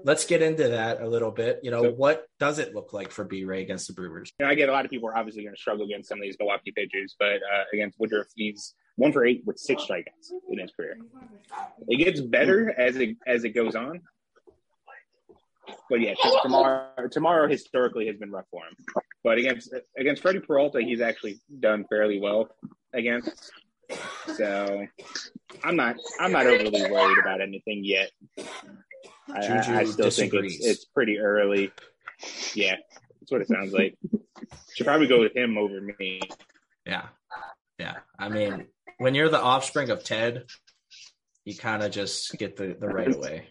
[0.04, 1.60] let's get into that a little bit.
[1.62, 4.32] You know, So- what does it look like for B-Ray against the Brewers?
[4.38, 6.18] You know, I get a lot of people are obviously going to struggle against some
[6.18, 10.30] of these Milwaukee pitchers, but uh, against Woodruff, he's one for eight with six strikeouts
[10.50, 10.98] in his career.
[11.88, 14.02] It gets better as it as it goes on,
[15.88, 18.76] but yeah, tomorrow tomorrow historically has been rough for him.
[19.24, 22.48] But against against Freddie Peralta, he's actually done fairly well
[22.92, 23.52] against.
[24.36, 24.86] So
[25.64, 28.10] I'm not I'm not overly worried about anything yet.
[29.28, 31.72] I, I, Juju I still think it's it's pretty early.
[32.54, 32.76] Yeah,
[33.20, 33.96] that's what it sounds like.
[34.74, 36.20] Should probably go with him over me.
[36.86, 37.06] Yeah.
[37.78, 37.96] Yeah.
[38.18, 38.66] I mean,
[38.98, 40.44] when you're the offspring of Ted,
[41.44, 43.48] you kind of just get the, the right away.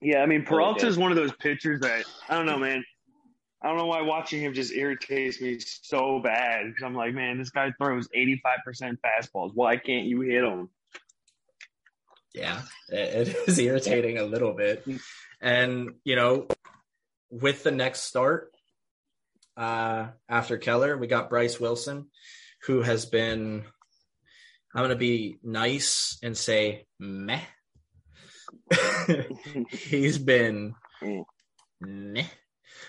[0.00, 2.84] Yeah, I mean Peralta is one of those pitchers that I don't know, man.
[3.62, 7.38] I don't know why watching him just irritates me so bad because I'm like, man,
[7.38, 9.52] this guy throws 85% fastballs.
[9.54, 10.68] Why can't you hit him?
[12.34, 12.62] Yeah.
[12.88, 14.86] It, is irritating a little bit.
[15.40, 16.48] And, you know,
[17.30, 18.52] with the next start
[19.56, 22.08] uh, after Keller, we got Bryce Wilson,
[22.66, 23.64] who has been,
[24.74, 27.40] I'm going to be nice and say meh.
[29.70, 30.74] He's been
[31.80, 32.26] meh.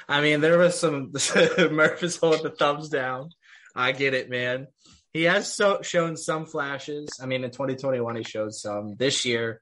[0.08, 1.12] I mean, there was some
[1.58, 3.30] Murph is holding the thumbs down.
[3.76, 4.68] I get it, man.
[5.16, 7.08] He has so shown some flashes.
[7.24, 8.98] I mean, in 2021, he showed some.
[8.98, 9.62] This year,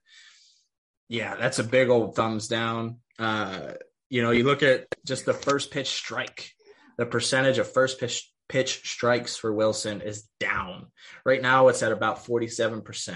[1.09, 2.97] yeah, that's a big old thumbs down.
[3.19, 3.73] Uh,
[4.09, 6.49] you know, you look at just the first pitch strike,
[6.97, 10.87] the percentage of first pitch pitch strikes for Wilson is down.
[11.23, 13.15] Right now, it's at about 47%.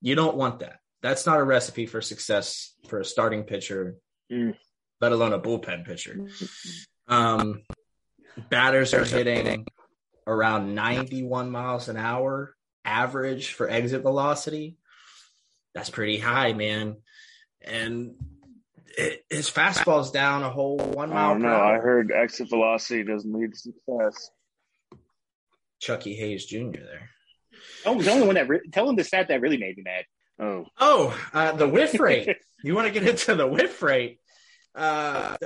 [0.00, 0.76] You don't want that.
[1.02, 3.96] That's not a recipe for success for a starting pitcher,
[4.30, 4.56] Mm.
[5.00, 6.28] let alone a bullpen pitcher.
[7.08, 7.62] Um,
[8.50, 9.66] batters are hitting
[10.26, 14.76] around 91 miles an hour average for exit velocity.
[15.74, 16.96] That's pretty high, man.
[17.62, 18.14] And
[18.96, 21.60] it, his fastball's down a whole one I mile don't know.
[21.60, 24.30] I heard exit velocity doesn't lead to success.
[25.80, 26.70] Chucky Hayes Jr.
[26.72, 27.10] there.
[27.84, 30.04] Oh, the only one that re- tell him the stat that really made me mad.
[30.38, 32.36] Oh, Oh, uh, the whiff rate.
[32.64, 34.18] you want to get into the whiff rate?
[34.74, 35.36] Uh,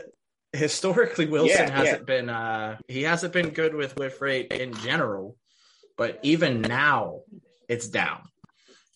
[0.53, 2.29] historically, Wilson Yeah, hasn't been.
[2.29, 5.37] Uh, he hasn't been good with whiff rate in general,
[5.97, 7.21] but even now,
[7.69, 8.23] it's down.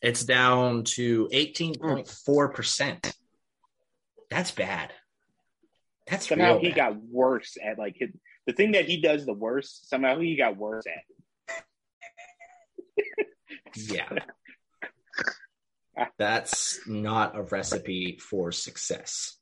[0.03, 3.13] It's down to eighteen point four percent.
[4.31, 4.93] That's bad.
[6.07, 6.77] That's Somehow he bad.
[6.77, 8.11] got worse at like his,
[8.47, 9.89] the thing that he does the worst.
[9.89, 11.03] Somehow he got worse at.
[13.77, 14.09] Yeah.
[16.19, 19.37] That's not a recipe for success.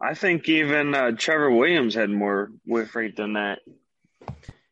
[0.00, 3.60] I think even uh, Trevor Williams had more whiff rate than that.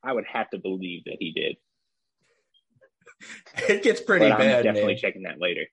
[0.02, 1.56] I would have to believe that he did.
[3.68, 5.00] It gets pretty but I'm bad, definitely man.
[5.00, 5.66] checking that later.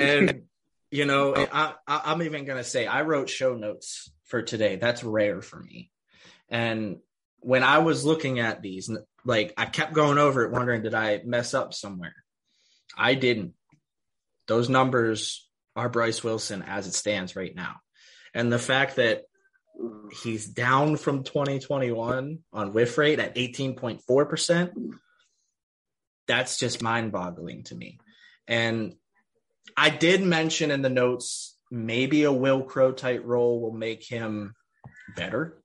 [0.00, 0.42] and
[0.90, 5.04] you know I, I i'm even gonna say i wrote show notes for today that's
[5.04, 5.90] rare for me
[6.48, 6.96] and
[7.40, 8.90] when i was looking at these
[9.24, 12.14] like i kept going over it wondering did i mess up somewhere
[12.96, 13.52] i didn't
[14.46, 17.76] those numbers are bryce wilson as it stands right now
[18.38, 19.24] and the fact that
[20.22, 24.70] he's down from 2021 on whiff rate at 18.4%
[26.26, 27.98] that's just mind-boggling to me
[28.46, 28.94] and
[29.76, 34.54] I did mention in the notes maybe a Wil Crowe type role will make him
[35.16, 35.58] better.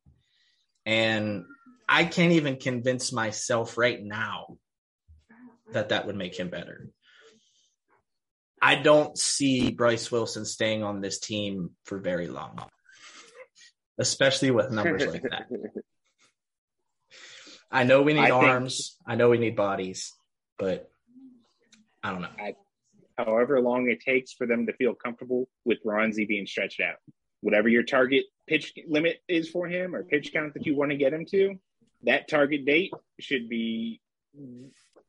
[0.86, 1.46] And
[1.88, 4.58] I can't even convince myself right now
[5.72, 6.90] that that would make him better.
[8.64, 12.64] I don't see Bryce Wilson staying on this team for very long,
[14.00, 15.48] especially with numbers like that.
[17.72, 20.14] I know we need I think- arms, I know we need bodies,
[20.58, 20.90] but
[22.02, 22.54] I don't know.
[23.18, 26.96] However long it takes for them to feel comfortable with Roansy being stretched out,
[27.42, 30.98] whatever your target pitch limit is for him or pitch count that you want to
[30.98, 31.56] get him to,
[32.04, 34.00] that target date should be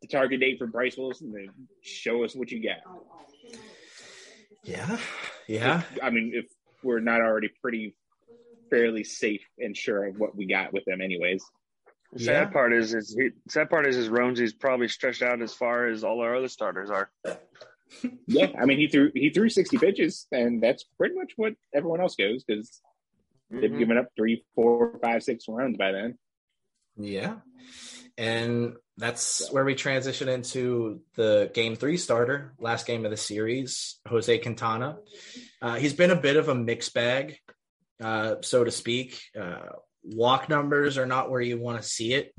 [0.04, 1.46] the target date for Bryce Wilson to
[1.82, 2.78] show us what you got.
[4.62, 4.98] Yeah.
[5.46, 5.80] Yeah.
[5.92, 6.46] If- I mean, if
[6.82, 7.96] we're not already pretty
[8.70, 11.44] fairly safe and sure of what we got with them, anyways.
[12.12, 12.26] The Yeah.
[12.44, 15.88] sad part is, is he, sad part is, is Roansy's probably stretched out as far
[15.88, 17.10] as all our other starters are.
[18.26, 22.00] Yeah, I mean, he threw he threw sixty pitches, and that's pretty much what everyone
[22.00, 22.80] else goes because
[23.50, 23.78] they've Mhm.
[23.78, 26.18] given up three, four, five, six runs by then.
[26.96, 27.36] Yeah.
[28.18, 33.98] And that's where we transition into the game three starter, last game of the series,
[34.06, 34.98] Jose Quintana.
[35.60, 37.38] Uh, he's been a bit of a mixed bag,
[38.02, 39.20] uh, so to speak.
[39.38, 39.70] Uh,
[40.04, 42.32] walk numbers are not where you want to see it.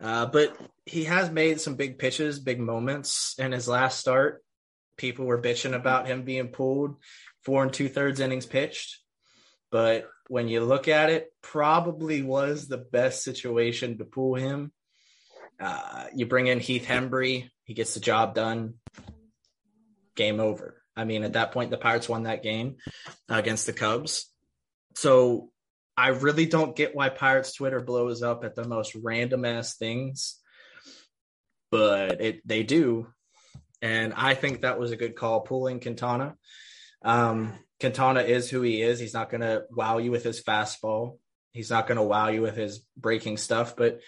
[0.00, 4.42] Uh, but he has made some big pitches, big moments in his last start.
[4.96, 6.96] People were bitching about him being pulled
[7.44, 8.98] four and two thirds innings pitched.
[9.70, 14.72] But when you look at it, probably was the best situation to pull him.
[15.62, 18.74] Uh, you bring in Heath Hembree, he gets the job done.
[20.16, 20.82] Game over.
[20.96, 22.76] I mean, at that point, the Pirates won that game
[23.30, 24.30] uh, against the Cubs.
[24.94, 25.50] So
[25.96, 30.38] I really don't get why Pirates Twitter blows up at the most random ass things,
[31.70, 33.06] but it they do,
[33.80, 36.36] and I think that was a good call pulling Quintana.
[37.04, 39.00] Um, Quintana is who he is.
[39.00, 41.18] He's not going to wow you with his fastball.
[41.52, 44.00] He's not going to wow you with his breaking stuff, but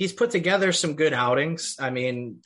[0.00, 1.76] he's put together some good outings.
[1.78, 2.38] I mean,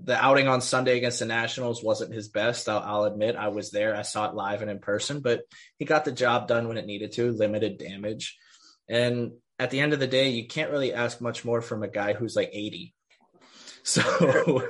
[0.00, 2.68] the outing on Sunday against the Nationals wasn't his best.
[2.68, 3.94] I'll, I'll admit I was there.
[3.94, 5.42] I saw it live and in person, but
[5.78, 8.36] he got the job done when it needed to, limited damage.
[8.88, 11.88] And at the end of the day, you can't really ask much more from a
[11.88, 12.92] guy who's like 80.
[13.84, 14.02] So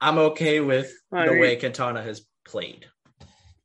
[0.00, 2.86] I'm okay with I the way Quintana has played,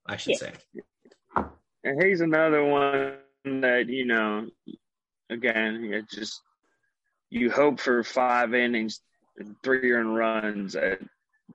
[0.06, 0.40] I should Yeah.
[0.40, 1.46] say.
[1.86, 3.14] And he's another one
[3.62, 4.48] that you know,
[5.30, 6.42] again, it just
[7.30, 9.02] you hope for five innings,
[9.38, 11.00] and three earned runs at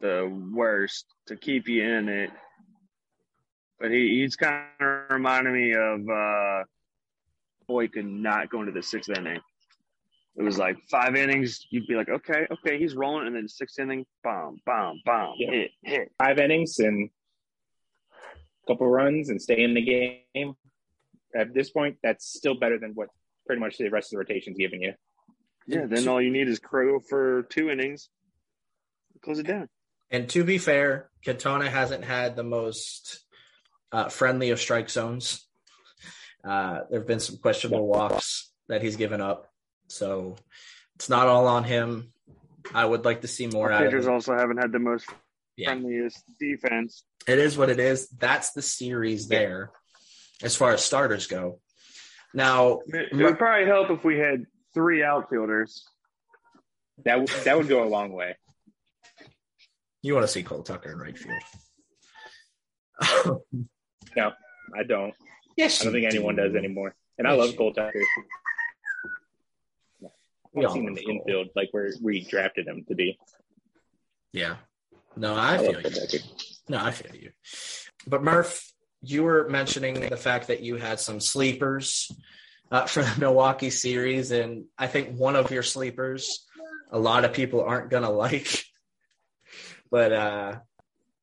[0.00, 2.30] the worst to keep you in it.
[3.78, 6.64] But he, he's kind of reminding me of uh,
[7.66, 9.40] Boykin not going to the sixth inning.
[10.36, 13.78] It was like five innings, you'd be like, okay, okay, he's rolling, and then sixth
[13.78, 15.50] inning, bomb, bomb, bomb, Yeah.
[15.50, 16.12] hit, hit.
[16.18, 17.10] Five innings and
[18.12, 19.82] a couple runs and stay in the
[20.34, 20.54] game.
[21.34, 23.08] At this point, that's still better than what
[23.50, 24.92] pretty much the rest of the rotation's giving you.
[25.66, 28.08] Yeah, then all you need is Crowe for two innings.
[29.24, 29.68] Close it down.
[30.08, 33.18] And to be fair, Katona hasn't had the most
[33.90, 35.44] uh, friendly of strike zones.
[36.44, 39.48] Uh, there have been some questionable walks that he's given up,
[39.88, 40.36] so
[40.94, 42.12] it's not all on him.
[42.72, 44.12] I would like to see more out of Pitchers him.
[44.12, 45.08] also haven't had the most
[45.56, 45.70] Yeah.
[45.70, 47.02] friendliest defense.
[47.26, 48.08] It is what it is.
[48.10, 49.72] That's the series there,
[50.40, 51.58] as far as starters go.
[52.34, 55.84] Now, It would probably help if we had three outfielders.
[57.04, 58.36] That w- that would go a long way.
[60.02, 61.42] you want to see Cole Tucker in right field.
[64.16, 64.32] No,
[64.76, 65.14] I don't.
[65.56, 66.94] yes, I don't you think anyone does anymore.
[67.16, 68.02] And I love Cole Tucker.
[70.52, 71.16] We I've all seen him in the Cole.
[71.18, 73.18] infield, like where we drafted him to be.
[74.32, 74.56] Yeah.
[75.16, 76.18] No, I I feel you.
[76.68, 77.30] No, I feel you.
[78.06, 82.10] But Murph, you were mentioning the fact that you had some sleepers
[82.70, 86.46] uh, for the Milwaukee series, and I think one of your sleepers,
[86.90, 88.64] a lot of people aren't gonna like,
[89.90, 90.58] but uh,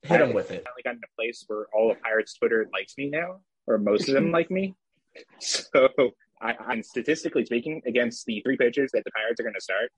[0.02, 0.64] hit them with it.
[0.66, 4.08] finally gotten to a place where all of Pirates Twitter likes me now, or most
[4.08, 4.76] of them like me.
[5.40, 5.90] So,
[6.42, 9.92] I, I'm statistically speaking, against the three pitchers that the Pirates are going to start,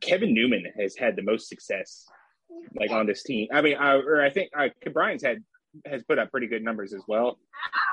[0.00, 2.06] Kevin Newman has had the most success,
[2.74, 3.48] like on this team.
[3.52, 5.42] I mean, uh, or I think uh, Brian's had
[5.86, 7.38] has put up pretty good numbers as well.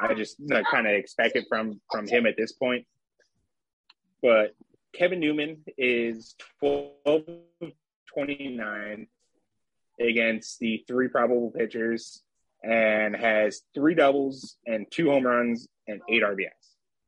[0.01, 2.85] I just uh, kind of expect it from from him at this point.
[4.21, 4.55] But
[4.93, 7.23] Kevin Newman is 12
[8.13, 9.07] 29
[9.99, 12.23] against the three probable pitchers
[12.63, 16.47] and has three doubles and two home runs and eight RBIs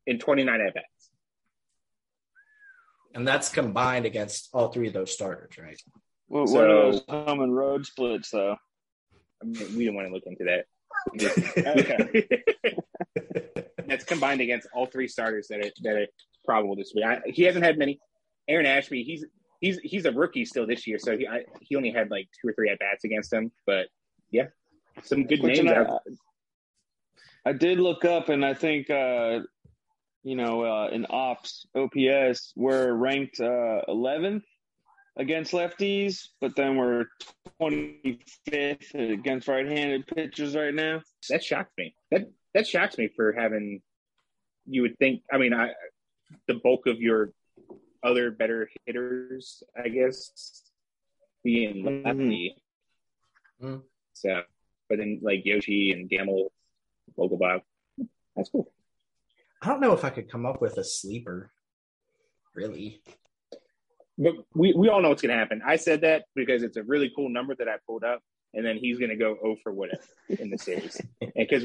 [0.06, 1.10] in 29 at bats.
[3.14, 5.80] And that's combined against all three of those starters, right?
[6.28, 8.56] What, So- what are those home and road splits, though?
[9.42, 10.66] I mean, we don't want to look into that.
[11.66, 12.28] Okay.
[13.86, 16.06] That's combined against all three starters that are that are
[16.44, 17.04] probable this week.
[17.04, 17.98] I, he hasn't had many.
[18.48, 19.24] Aaron Ashby, he's
[19.60, 22.48] he's he's a rookie still this year, so he I, he only had like two
[22.48, 23.50] or three at bats against him.
[23.66, 23.86] But
[24.30, 24.46] yeah,
[25.02, 25.70] some good Which, names.
[25.70, 25.98] I,
[27.50, 29.40] I did look up, and I think, uh,
[30.22, 34.42] you know, uh, in ops, OPS, we're ranked uh, 11th
[35.16, 37.06] against lefties, but then we're
[37.60, 41.02] 25th against right handed pitchers right now.
[41.28, 41.94] that shocked me.
[42.10, 43.82] That that shocks me for having.
[44.66, 45.22] You would think.
[45.32, 45.72] I mean, I
[46.46, 47.32] the bulk of your
[48.02, 50.62] other better hitters, I guess,
[51.44, 52.04] being Mhm.
[52.04, 52.56] lefty.
[53.60, 53.82] Mm.
[54.14, 54.42] So,
[54.88, 56.50] but then like Yoshi and Gamel,
[57.16, 57.62] Vogelbach,
[58.36, 58.72] that's cool.
[59.62, 61.52] I don't know if I could come up with a sleeper,
[62.54, 63.02] really.
[64.20, 65.62] But we, we all know what's going to happen.
[65.66, 68.20] I said that because it's a really cool number that I pulled up,
[68.52, 71.00] and then he's going to go 0 for whatever in the series.
[71.22, 71.64] and because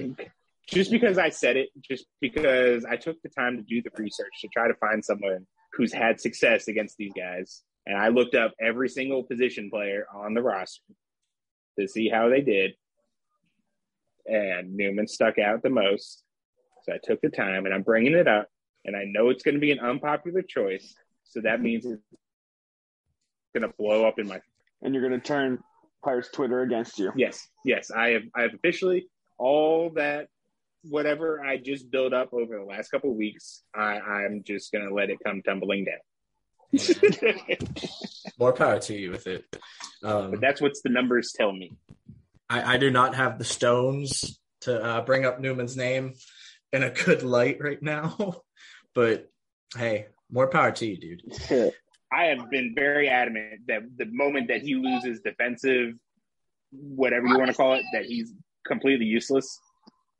[0.65, 4.32] just because I said it, just because I took the time to do the research
[4.41, 8.54] to try to find someone who's had success against these guys, and I looked up
[8.60, 10.82] every single position player on the roster
[11.78, 12.72] to see how they did,
[14.26, 16.24] and Newman stuck out the most.
[16.84, 18.48] So I took the time, and I'm bringing it up,
[18.86, 20.96] and I know it's going to be an unpopular choice.
[21.26, 22.02] So that means it's
[23.56, 24.39] going to blow up in my
[24.82, 25.60] And you're going to turn
[26.04, 27.12] Pirates Twitter against you.
[27.15, 28.24] Yes, yes, I have.
[28.36, 30.28] I have officially all that
[30.89, 33.63] whatever I just built up over the last couple of weeks.
[33.74, 36.78] I, I'm just gonna let it come tumbling down.
[38.39, 39.46] More power to you with it.
[40.04, 41.76] Um, but that's what the numbers tell me.
[42.50, 46.13] I, I do not have the stones to uh, bring up Newman's name
[46.72, 48.41] in a good light right now,
[48.94, 49.30] but
[49.76, 51.74] hey, more power to you, dude.
[52.12, 55.94] I have been very adamant that the moment that he loses defensive,
[56.72, 58.34] whatever you want to call it, that he's
[58.65, 59.60] completely useless.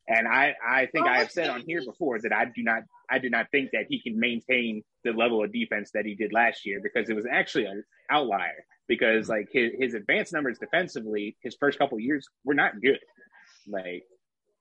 [0.08, 3.20] And I, I think I have said on here before that I do not, I
[3.20, 6.66] do not think that he can maintain the level of defense that he did last
[6.66, 8.66] year because it was actually an outlier.
[8.88, 13.00] Because like his, his advanced numbers defensively, his first couple years were not good.
[13.68, 14.04] Like,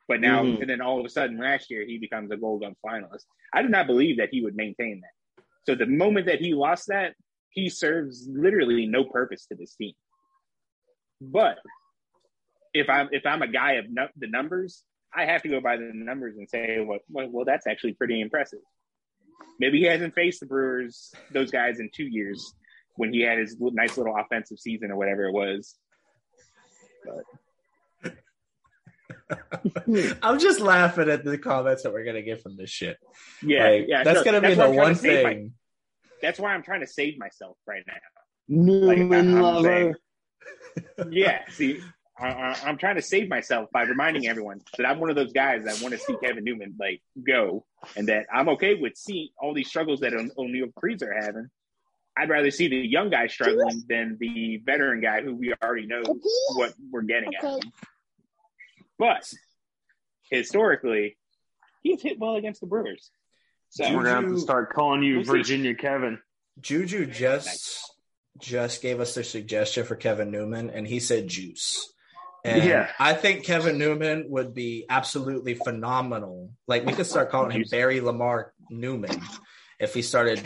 [0.09, 0.61] but now Mhm.
[0.61, 3.25] and then all of a sudden last year he becomes a Gold Glove finalist.
[3.53, 5.14] I did not believe that he would maintain that.
[5.67, 7.15] So the moment that he lost that,
[7.51, 9.95] he serves literally no purpose to this team.
[11.21, 11.59] But
[12.75, 14.83] if I'm if I'm a guy of nu- the numbers,
[15.15, 18.21] I have to go by the numbers and say, well, well, well, that's actually pretty
[18.21, 18.59] impressive.
[19.61, 22.55] Maybe he hasn't faced the Brewers, those guys, in two years
[22.97, 25.77] when he had his nice little offensive season or whatever it was.
[30.23, 32.99] I'm just laughing at the comments that we're gonna get from this shit.
[33.43, 35.53] Yeah, Like, yeah, that's no, gonna be the one to save my- thing.
[36.23, 37.95] that's why I'm trying to save myself right now.
[38.49, 39.69] Newman I'm lover.
[39.69, 39.95] saying-
[41.11, 41.81] Yeah, see,
[42.19, 45.65] I, am trying to save myself by reminding everyone that I'm one of those guys
[45.65, 47.65] that want to see Kevin Newman like go,
[47.97, 51.49] and that I'm okay with seeing all these struggles that Oneil Cruz are having.
[52.17, 56.03] I'd rather see the young guy struggling than the veteran guy who we already know
[56.55, 57.43] what we're getting at.
[58.99, 59.29] But
[60.37, 61.16] historically,
[61.82, 63.11] he's hit well against the Brewers.
[63.70, 65.76] So we're gonna have to start calling you we'll Virginia see.
[65.76, 66.20] Kevin.
[66.61, 67.80] Juju just
[68.39, 71.93] just gave us a suggestion for Kevin Newman, and he said juice.
[72.45, 72.91] And yeah.
[72.99, 76.51] I think Kevin Newman would be absolutely phenomenal.
[76.68, 79.18] Like we could start calling him Barry Lamar Newman
[79.80, 80.43] if he started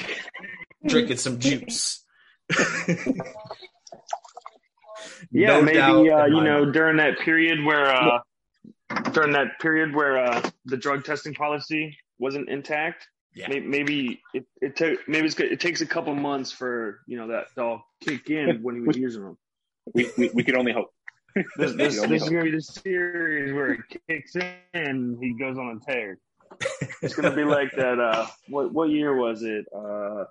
[0.86, 2.04] drinking some juice.
[5.30, 6.72] yeah, no maybe uh, you know mind.
[6.72, 8.20] during that period where uh,
[9.12, 13.06] during that period where uh, the drug testing policy wasn't intact.
[13.34, 13.46] Yeah.
[13.48, 17.54] Maybe, maybe it, it took maybe it takes a couple months for you know that
[17.54, 19.38] to all kick in when he was using them.
[19.94, 20.90] We, we, we could only hope.
[21.34, 25.34] This, this, this is going to be the series where it kicks in, and he
[25.38, 26.18] goes on a tear.
[27.02, 28.00] It's going to be like that.
[28.00, 29.66] Uh, what what year was it?
[29.74, 30.24] Uh,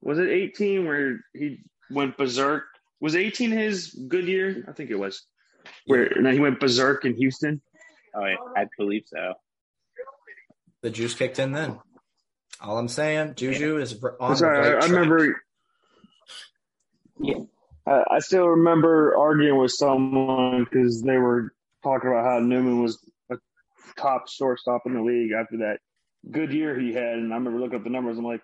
[0.00, 2.64] was it 18 where he went berserk?
[3.00, 4.64] Was 18 his good year?
[4.68, 5.24] I think it was.
[5.86, 7.60] Where and then he went berserk in Houston.
[8.14, 9.34] Oh, I, I believe so.
[10.82, 11.78] The juice kicked in then.
[12.60, 13.82] All I'm saying, Juju yeah.
[13.82, 14.36] is on.
[14.36, 15.40] Sorry, I, I remember.
[17.18, 17.40] Yeah,
[17.86, 21.52] I, I still remember arguing with someone because they were
[21.82, 22.98] talking about how Newman was
[23.30, 23.36] a
[23.96, 25.78] top shortstop in the league after that
[26.30, 28.18] good year he had, and I remember looking up the numbers.
[28.18, 28.42] I'm like,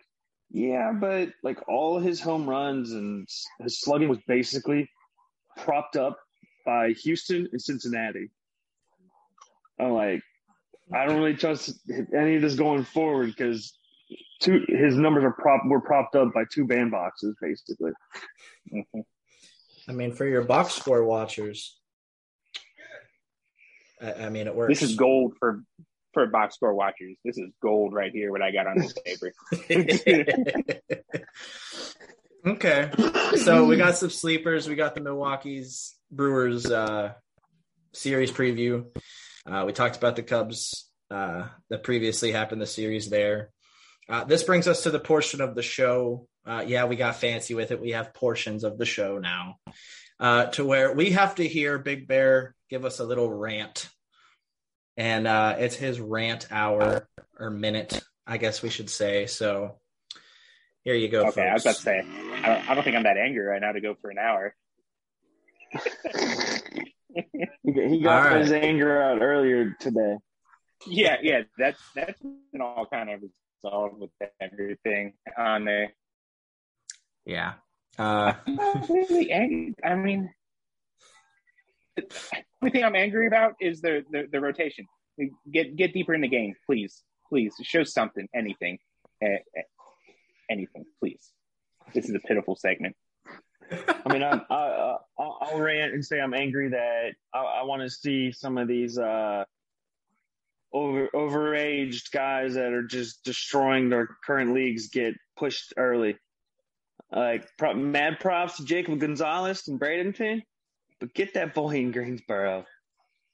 [0.51, 3.29] yeah, but like all his home runs and
[3.61, 4.91] his slugging was basically
[5.57, 6.19] propped up
[6.69, 8.29] by Houston and Cincinnati.
[9.81, 10.21] I'm like,
[10.95, 11.81] I don't really trust
[12.15, 13.73] any of this going forward because
[14.43, 17.93] two his numbers are prop were propped up by two bandboxes basically.
[19.89, 21.79] I mean, for your box score watchers,
[24.03, 24.79] I, I mean, it works.
[24.79, 25.63] This is gold for
[26.13, 27.17] for box score watchers.
[27.25, 28.31] This is gold right here.
[28.31, 29.33] What I got on this paper.
[32.47, 32.91] okay,
[33.37, 34.69] so we got some sleepers.
[34.69, 37.13] We got the Milwaukee's Brewers uh,
[37.93, 38.87] series preview.
[39.47, 43.51] Uh, we talked about the Cubs uh, that previously happened the series there.
[44.09, 47.55] Uh, this brings us to the portion of the show uh, yeah, we got fancy
[47.55, 47.81] with it.
[47.81, 49.57] We have portions of the show now
[50.19, 53.89] uh, to where we have to hear Big Bear give us a little rant.
[54.97, 57.07] And uh, it's his rant hour
[57.39, 59.27] or minute, I guess we should say.
[59.27, 59.79] So
[60.85, 61.27] here you go.
[61.27, 61.39] Okay, folks.
[61.39, 63.73] I was about to say, I don't, I don't think I'm that angry right now
[63.73, 64.55] to go for an hour.
[67.63, 68.41] He got right.
[68.41, 70.17] his anger out earlier today.
[70.87, 73.21] Yeah, yeah, that's that's been all kind of
[73.63, 74.11] resolved with
[74.41, 75.93] everything on there.
[77.25, 77.55] Yeah.
[77.99, 78.35] Uh,
[78.89, 79.75] really angry.
[79.85, 80.31] I mean,
[81.97, 82.05] the
[82.63, 84.87] only thing I'm angry about is the, the, the rotation.
[85.53, 87.53] Get get deeper in the game, please, please.
[87.63, 88.79] Show something, anything,
[89.25, 89.41] uh,
[90.49, 91.33] anything, please.
[91.93, 92.95] This is a pitiful segment.
[94.07, 97.91] I mean, I, I, I'll rant and say I'm angry that I, I want to
[97.91, 99.45] see some of these uh,
[100.73, 106.17] over overaged guys that are just destroying their current leagues get pushed early.
[107.11, 110.43] Like pro- mad props to Jacob Gonzalez and Bradenton,
[111.01, 112.67] but get that boy in Greensboro.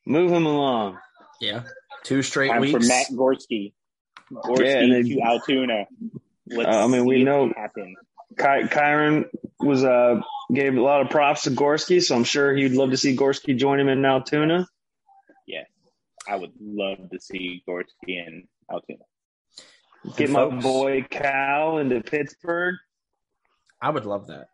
[0.06, 0.98] Move him along.
[1.40, 1.62] Yeah,
[2.04, 3.72] two straight Time weeks for Matt Gorski.
[4.32, 5.86] Gorski yeah, then, to Altoona.
[6.46, 7.96] Let's uh, I mean, we know happen.
[8.36, 9.24] Ky- Kyron
[9.60, 10.20] was uh
[10.52, 13.56] gave a lot of props to Gorski, so I'm sure he'd love to see Gorski
[13.56, 14.66] join him in Altoona.
[15.46, 15.64] Yeah,
[16.28, 19.04] I would love to see Gorski in Altoona.
[20.16, 22.74] Get my boy Cal into Pittsburgh.
[23.80, 24.48] I would love that.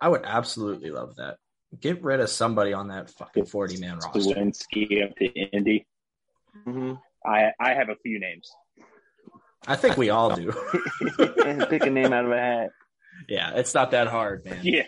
[0.00, 1.38] I would absolutely love that.
[1.80, 4.18] Get rid of somebody on that fucking forty man roster.
[4.20, 5.86] Lewinsky up to Indy.
[6.66, 6.94] Mm-hmm.
[7.24, 8.50] I I have a few names.
[9.66, 10.52] I think we all do.
[11.18, 12.70] Pick a name out of a hat.
[13.28, 14.60] Yeah, it's not that hard, man.
[14.62, 14.86] Yeah,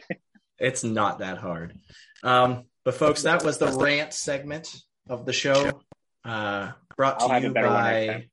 [0.59, 1.79] it's not that hard.
[2.23, 4.75] Um, but folks, that was the rant segment
[5.09, 5.81] of the show.
[6.25, 8.29] Uh, brought to you by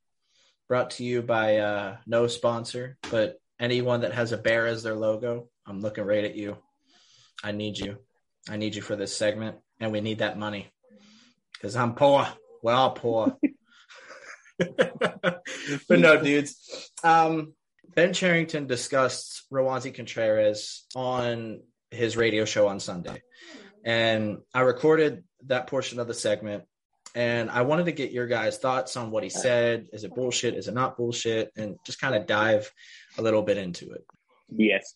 [0.67, 4.95] brought to you by uh, no sponsor, but anyone that has a bear as their
[4.95, 6.57] logo, I'm looking right at you.
[7.43, 7.97] I need you.
[8.49, 10.71] I need you for this segment, and we need that money
[11.53, 12.27] because I'm poor.
[12.63, 13.37] We're all poor.
[14.60, 16.91] but no, dudes.
[17.04, 17.54] Um,
[17.95, 23.22] ben Cherington discussed Roansy Contreras on his radio show on Sunday.
[23.84, 26.64] And I recorded that portion of the segment.
[27.14, 29.88] And I wanted to get your guys' thoughts on what he said.
[29.91, 30.56] Is it bullshit?
[30.56, 31.52] Is it not bullshit?
[31.58, 32.72] And just kind of dive
[33.18, 34.06] a little bit into it.
[34.49, 34.95] Yes.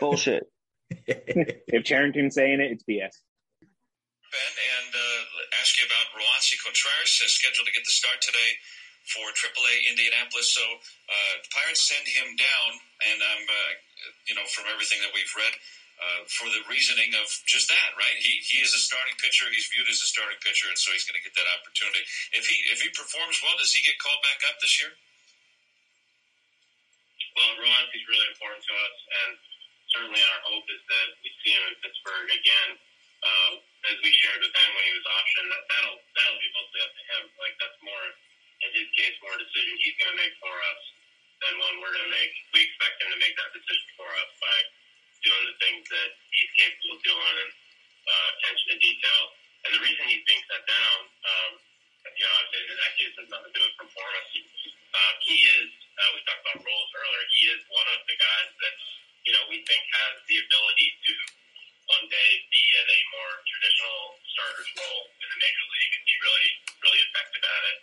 [0.00, 0.44] Bullshit.
[1.06, 3.14] if Cherington's saying it, it's BS.
[4.30, 6.07] Ben, and uh, ask you about
[6.38, 8.62] Roansy Contreras, uh, scheduled to get the start today
[9.10, 10.54] for AAA Indianapolis.
[10.54, 12.70] So uh, the Pirates send him down,
[13.10, 13.72] and I'm, uh,
[14.30, 15.50] you know, from everything that we've read,
[15.98, 18.14] uh, for the reasoning of just that, right?
[18.22, 19.50] He he is a starting pitcher.
[19.50, 22.06] He's viewed as a starting pitcher, and so he's going to get that opportunity.
[22.30, 24.94] If he if he performs well, does he get called back up this year?
[27.34, 29.32] Well, Roansy is really important to us, and
[29.90, 32.70] certainly our hope is that we see him in Pittsburgh again.
[33.26, 36.80] Uh, as we shared with him when he was optioned, that, that'll that'll be mostly
[36.82, 37.22] up to him.
[37.38, 38.06] Like that's more,
[38.66, 40.80] in his case, more a decision he's going to make for us
[41.38, 42.32] than one we're going to make.
[42.50, 44.56] We expect him to make that decision for us by
[45.22, 47.52] doing the things that he's capable of doing and
[48.06, 49.22] uh, attention to detail.
[49.66, 51.52] And the reason he's being sent down, um,
[52.14, 54.28] you know, obviously that case has nothing to do with performance.
[54.34, 55.70] Uh, he is.
[55.98, 57.24] Uh, we talked about roles earlier.
[57.38, 58.74] He is one of the guys that
[59.26, 61.14] you know we think has the ability to
[61.88, 66.16] one day be in a more traditional starter's role in the major league and be
[66.20, 66.48] really,
[66.84, 67.78] really effective at it.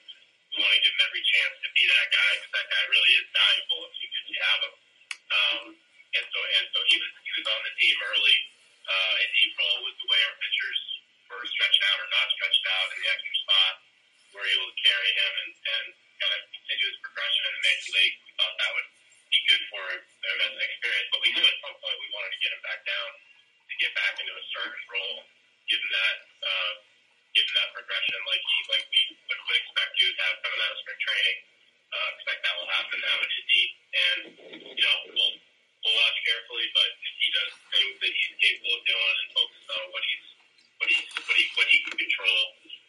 [0.53, 3.14] We want to give him every chance to be that guy because that guy really
[3.18, 4.74] is valuable if you, if you have him.
[5.26, 5.64] Um,
[6.16, 8.38] and so, and so he was he was on the team early
[8.88, 10.80] uh, in April with the way our pitchers
[11.28, 13.74] were stretched out or not stretched out in the extra spot.
[14.32, 15.86] We were able to carry him and, and
[16.22, 18.16] kind of continue his progression in the major league.
[18.22, 18.89] We thought that would
[19.34, 22.32] be good for him as an experience, but we knew at some point we wanted
[22.38, 23.10] to get him back down
[23.82, 25.17] get back into a starter's role,
[25.67, 26.73] given that uh,
[27.36, 30.80] given that progression, like he like we would, expect you to have coming out of
[30.84, 31.38] spring training.
[31.91, 33.63] Uh, expect that will happen now in Indy,
[33.95, 34.19] and
[34.76, 35.36] you know we'll
[35.84, 36.67] we'll watch carefully.
[36.71, 40.26] But if he does things that he's capable of doing and focus on what he's
[40.80, 42.41] what he's what he what he can control,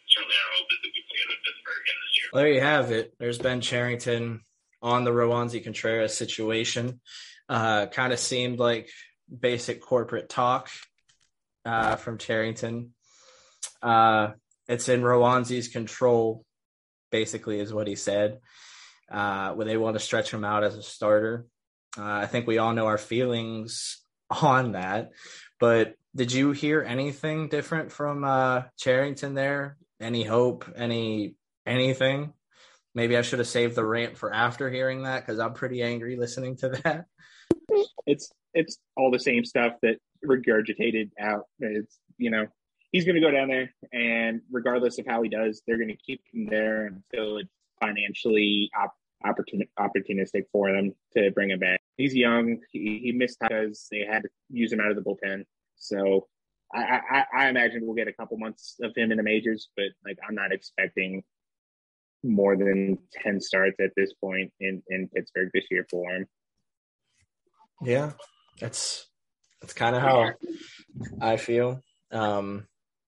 [0.07, 2.27] certainly our hope is that we see him in Pittsburgh again this year.
[2.31, 3.05] Well, there you have it.
[3.19, 4.41] There's Ben Cherington
[4.81, 6.99] on the Roansy Contreras situation.
[7.47, 8.89] Uh, kind of seemed like
[9.27, 10.69] basic corporate talk
[11.65, 12.93] uh, from Cherington.
[13.81, 14.31] Uh,
[14.67, 16.43] it's in Roansy's control,
[17.11, 18.39] basically, is what he said.
[19.09, 21.45] Uh, when they want to stretch him out as a starter,
[21.97, 25.11] uh, I think we all know our feelings on that.
[25.59, 29.77] But did you hear anything different from uh, Cherington there?
[29.99, 30.65] Any hope?
[30.75, 32.33] Any anything?
[32.93, 36.15] Maybe I should have saved the rant for after hearing that because I'm pretty angry
[36.15, 37.05] listening to that.
[38.05, 41.45] It's it's all the same stuff that regurgitated out.
[41.59, 42.47] It's you know
[42.91, 45.97] he's going to go down there, and regardless of how he does, they're going to
[45.97, 47.49] keep him there until it's
[47.79, 48.95] financially op-
[49.25, 51.79] opportun- opportunistic for them to bring him back.
[51.97, 52.59] He's young.
[52.71, 55.43] He, he missed because they had to use him out of the bullpen.
[55.75, 56.27] So
[56.73, 59.87] I, I, I imagine we'll get a couple months of him in the majors, but
[60.05, 61.23] like I'm not expecting
[62.23, 66.25] more than ten starts at this point in in Pittsburgh this year for him.
[67.83, 68.13] Yeah,
[68.59, 69.07] that's
[69.61, 70.31] that's kind of how
[71.21, 71.81] I feel.
[72.11, 72.67] Um,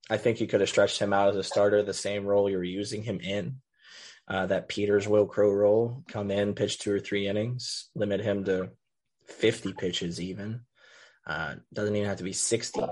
[0.09, 2.63] I think you could have stretched him out as a starter, the same role you're
[2.63, 3.61] using him in.
[4.27, 8.43] Uh, that Peters Wil Crowe role, come in, pitch two or three innings, limit him
[8.45, 8.69] to
[9.27, 10.61] 50 pitches, even.
[11.25, 12.79] Uh, doesn't even have to be 60.
[12.79, 12.89] Uh,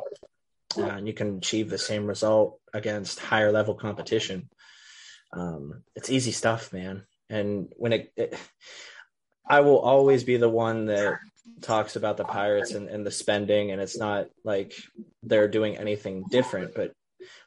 [0.77, 4.49] and you can achieve the same result against higher level competition.
[5.31, 7.05] Um, it's easy stuff, man.
[7.29, 8.35] And when it, it,
[9.47, 11.19] I will always be the one that
[11.61, 14.73] talks about the Pirates and, and the spending, and it's not like
[15.23, 16.93] they're doing anything different, but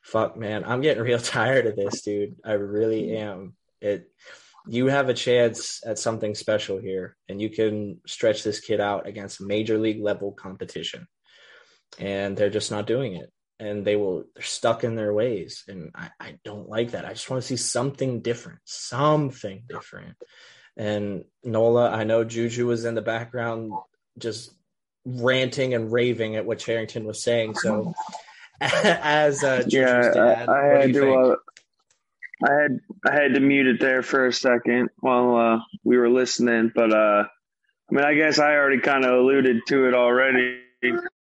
[0.03, 2.37] fuck man i'm getting real tired of this dude.
[2.45, 3.55] I really am.
[3.81, 4.11] It
[4.67, 9.07] you have a chance at something special here and you can stretch this kid out
[9.07, 11.09] against major league level competition
[11.99, 15.91] and they're just not doing it and they will they're stuck in their ways and
[15.95, 17.07] i, I don't like that.
[17.07, 20.17] I just want to see something different something different.
[20.77, 23.73] And nola i know juju was in the background
[24.21, 24.53] just
[25.05, 27.95] ranting and raving at what Cherington was saying so
[28.61, 31.15] as uh, yeah, dad, I, I had to.
[31.15, 31.37] Uh,
[32.47, 36.11] I had I had to mute it there for a second while uh, we were
[36.11, 40.61] listening, but uh, I mean, I guess I already kind of alluded to it already,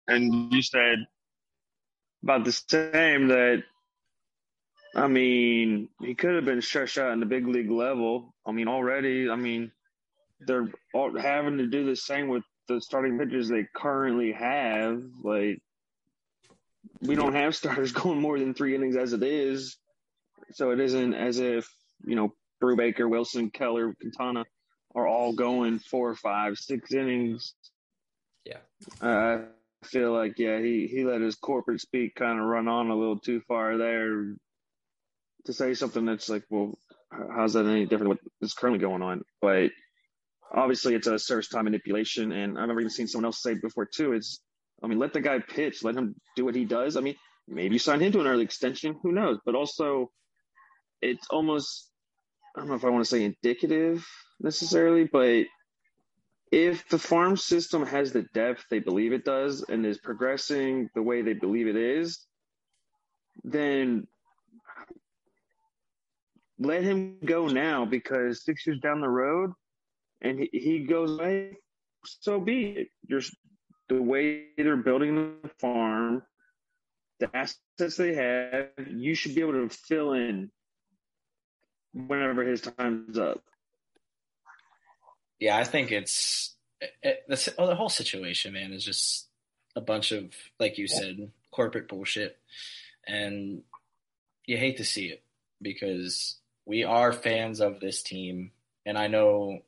[0.06, 0.98] and you said
[2.22, 3.64] about the same that.
[4.94, 8.34] I mean, he could have been stretched out in the big league level.
[8.46, 9.28] I mean, already.
[9.28, 9.70] I mean,
[10.40, 15.02] they're all having to do the same with the starting pitchers they currently have.
[15.22, 15.60] Like,
[17.00, 19.76] we don't have starters going more than three innings as it is.
[20.52, 21.68] So it isn't as if,
[22.04, 24.44] you know, Brubaker, Wilson, Keller, Quintana
[24.94, 27.54] are all going four, five, six innings.
[28.44, 28.58] Yeah.
[29.00, 29.40] Uh,
[29.82, 32.96] I feel like, yeah, he, he let his corporate speak kind of run on a
[32.96, 34.34] little too far there
[35.44, 36.78] to say something that's like, well,
[37.10, 39.22] how's that any different than what's currently going on?
[39.40, 39.70] But
[40.54, 42.32] obviously it's a service time manipulation.
[42.32, 44.40] And I remember even seeing someone else say before too, it's
[44.82, 46.96] I mean, let the guy pitch, let him do what he does.
[46.96, 47.16] I mean,
[47.48, 48.98] maybe sign him to an early extension.
[49.02, 49.38] Who knows?
[49.44, 50.10] But also,
[51.00, 51.90] it's almost
[52.54, 54.06] I don't know if I want to say indicative
[54.40, 55.44] necessarily, but
[56.52, 61.02] if the farm system has the depth they believe it does and is progressing the
[61.02, 62.24] way they believe it is,
[63.44, 64.06] then
[66.58, 69.50] let him go now because six years down the road
[70.20, 71.58] and he, he goes away,
[72.04, 72.88] so be it.
[73.06, 73.22] You're,
[73.88, 76.22] the way they're building the farm,
[77.20, 80.50] the assets they have, you should be able to fill in
[81.94, 83.42] whenever his time's up.
[85.38, 89.28] Yeah, I think it's it, the, oh, the whole situation, man, is just
[89.74, 92.38] a bunch of, like you said, corporate bullshit,
[93.06, 93.62] and
[94.46, 95.22] you hate to see it
[95.60, 98.52] because we are fans of this team,
[98.84, 99.60] and I know,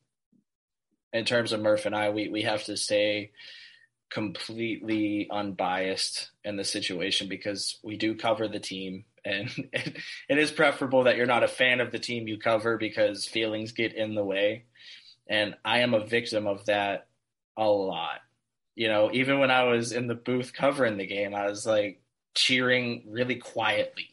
[1.12, 3.32] in terms of Murph and I, we we have to stay
[4.10, 9.98] completely unbiased in the situation because we do cover the team and it,
[10.28, 13.72] it is preferable that you're not a fan of the team you cover because feelings
[13.72, 14.64] get in the way
[15.28, 17.06] and I am a victim of that
[17.56, 18.20] a lot.
[18.74, 22.00] You know, even when I was in the booth covering the game, I was like
[22.34, 24.10] cheering really quietly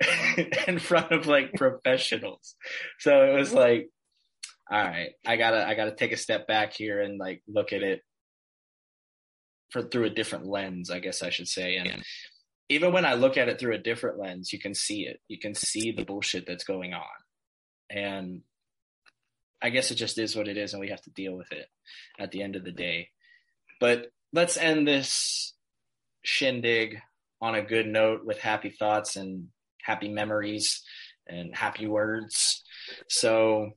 [0.66, 2.54] in front of like professionals.
[3.00, 3.90] So it was like,
[4.70, 7.82] all right, I gotta I gotta take a step back here and like look at
[7.82, 8.02] it
[9.70, 11.76] for through a different lens, I guess I should say.
[11.76, 12.02] And
[12.68, 15.20] even when I look at it through a different lens, you can see it.
[15.28, 17.02] You can see the bullshit that's going on.
[17.90, 18.42] And
[19.60, 21.66] I guess it just is what it is, and we have to deal with it
[22.18, 23.08] at the end of the day.
[23.80, 25.54] But let's end this
[26.22, 26.98] shindig
[27.42, 29.48] on a good note with happy thoughts and
[29.82, 30.82] happy memories
[31.26, 32.62] and happy words.
[33.08, 33.70] So,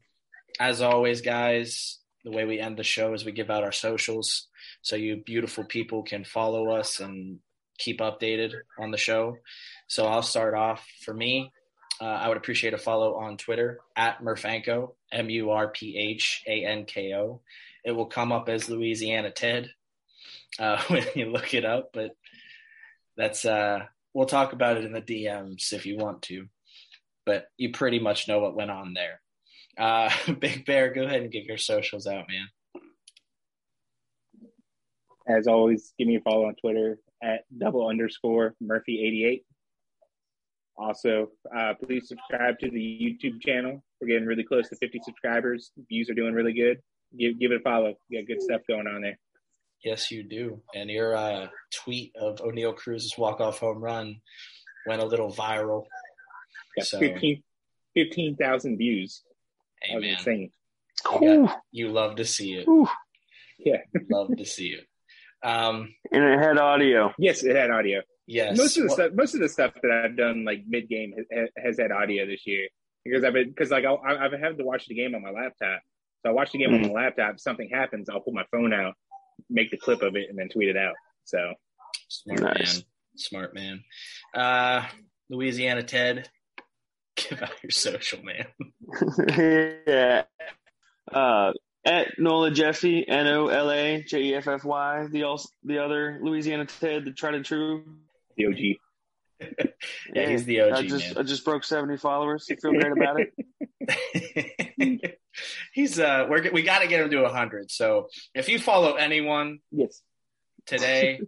[0.59, 4.47] as always, guys, the way we end the show is we give out our socials
[4.81, 7.39] so you beautiful people can follow us and
[7.77, 9.37] keep updated on the show.
[9.87, 11.51] So, I'll start off for me.
[12.01, 16.43] Uh, I would appreciate a follow on Twitter at Murphanko, M U R P H
[16.47, 17.41] A N K O.
[17.85, 19.69] It will come up as Louisiana Ted
[20.59, 22.11] uh, when you look it up, but
[23.15, 26.47] that's uh, we'll talk about it in the DMs if you want to.
[27.25, 29.21] But you pretty much know what went on there.
[29.77, 30.09] Uh,
[30.39, 32.47] Big Bear, go ahead and give your socials out, man.
[35.27, 39.45] As always, give me a follow on Twitter at double underscore Murphy eighty eight.
[40.77, 43.83] Also, uh, please subscribe to the YouTube channel.
[44.01, 45.71] We're getting really close to 50 subscribers.
[45.87, 46.81] Views are doing really good.
[47.17, 47.93] Give give it a follow.
[48.09, 49.19] We got good stuff going on there.
[49.83, 50.61] Yes, you do.
[50.73, 54.19] And your uh, tweet of Oneil Cruz's walk off home run
[54.87, 55.85] went a little viral.
[56.75, 57.43] Got So- 15
[57.95, 59.21] 15,000 views.
[59.89, 60.17] That was Amen.
[60.17, 60.51] insane.
[61.21, 62.65] You, got- you love to see it.
[62.67, 62.87] Whew.
[63.59, 63.77] Yeah.
[64.11, 64.85] love to see it.
[65.47, 67.13] Um, And it had audio.
[67.17, 68.01] Yes, it had audio.
[68.27, 68.57] yes.
[68.57, 71.13] Most of the Well, stuff, most of the stuff that I've done like mid game
[71.31, 72.67] has, has had audio this year
[73.03, 75.81] because I've been because like I'll, I've had to watch the game on my laptop.
[76.25, 77.39] So I watch the game on my laptop.
[77.39, 78.93] Something happens, I'll pull my phone out,
[79.49, 80.93] make the clip of it, and then tweet it out.
[81.25, 81.53] So
[82.07, 82.75] Smart Nice.
[82.77, 82.83] man.
[83.17, 83.83] Smart man.
[84.33, 84.85] Uh,
[85.29, 86.29] Louisiana Ted,
[87.29, 88.45] give out your social, man.
[89.87, 90.23] yeah.
[91.11, 91.51] Uh,
[91.85, 95.83] at Nola Jeffy, N O L A J E F F Y, the al- the
[95.83, 97.83] other Louisiana Ted, the tried and true.
[98.37, 98.57] the OG.
[100.13, 101.17] Yeah, he's the OG, I just man.
[101.17, 102.47] I just broke seventy followers.
[102.49, 105.19] I feel great about it.
[105.73, 107.69] He's uh, we're we got to get him to hundred.
[107.69, 110.01] So if you follow anyone Yes.
[110.65, 111.19] today,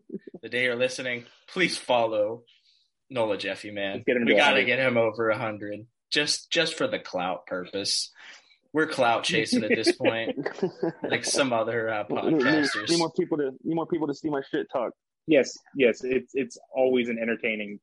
[0.42, 2.44] the day you're listening, please follow
[3.10, 4.04] Nola Jeffy, man.
[4.06, 8.12] Get him we got to get him over hundred, just just for the clout purpose.
[8.74, 10.38] We're clout chasing at this point,
[11.04, 12.90] like some other uh, need, need- podcasters.
[12.90, 14.92] need more people to need more people to see my shit talk.
[15.28, 15.54] Yes.
[15.76, 16.02] Yes.
[16.04, 17.80] It's it's always an entertaining,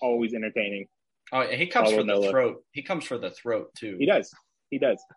[0.00, 0.86] always entertaining.
[1.32, 2.30] Oh, and he comes Follow for the Nola.
[2.30, 2.62] throat.
[2.72, 3.96] He comes for the throat too.
[3.98, 4.32] He does.
[4.70, 5.02] He does.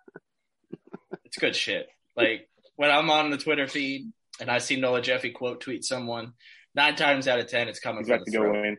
[1.26, 1.88] It's good shit.
[2.16, 6.34] Like when I'm on the Twitter feed and I see Nola Jeffy quote tweet someone,
[6.74, 8.78] nine times out of ten it's coming He's for about the to go throat.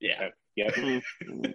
[0.00, 0.28] Yeah.
[0.56, 0.74] Yep.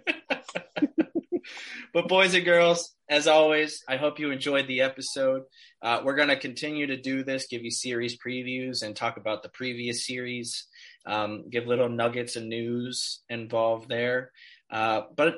[1.92, 5.42] but boys and girls, as always, I hope you enjoyed the episode.
[5.82, 9.42] Uh, we're going to continue to do this, give you series previews and talk about
[9.42, 10.66] the previous series,
[11.06, 14.32] um, give little nuggets of news involved there.
[14.70, 15.36] Uh, but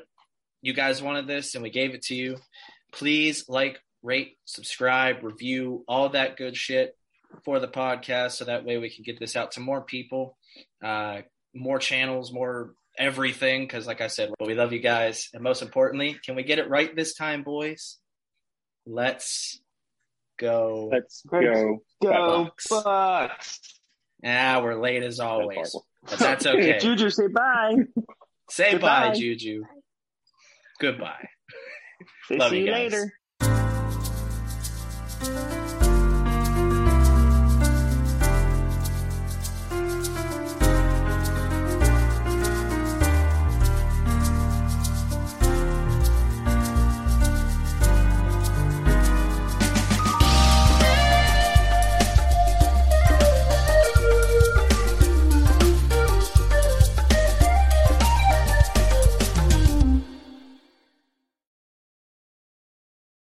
[0.62, 2.36] you guys wanted this and we gave it to you.
[2.92, 6.96] Please like, rate, subscribe, review, all that good shit
[7.44, 10.38] for the podcast so that way we can get this out to more people,
[10.82, 11.20] uh,
[11.54, 15.28] more channels, more everything because, like I said, we love you guys.
[15.32, 17.99] And most importantly, can we get it right this time, boys?
[18.86, 19.61] Let's
[20.38, 20.88] go.
[20.90, 21.82] Let's go.
[22.03, 23.61] Go Bucks.
[24.22, 26.78] Yeah, we're late as always, but that's okay.
[26.78, 27.76] Juju, say bye.
[28.51, 29.09] Say Goodbye.
[29.11, 29.62] bye, Juju.
[30.80, 31.28] Goodbye.
[32.30, 33.12] Love see you, you later.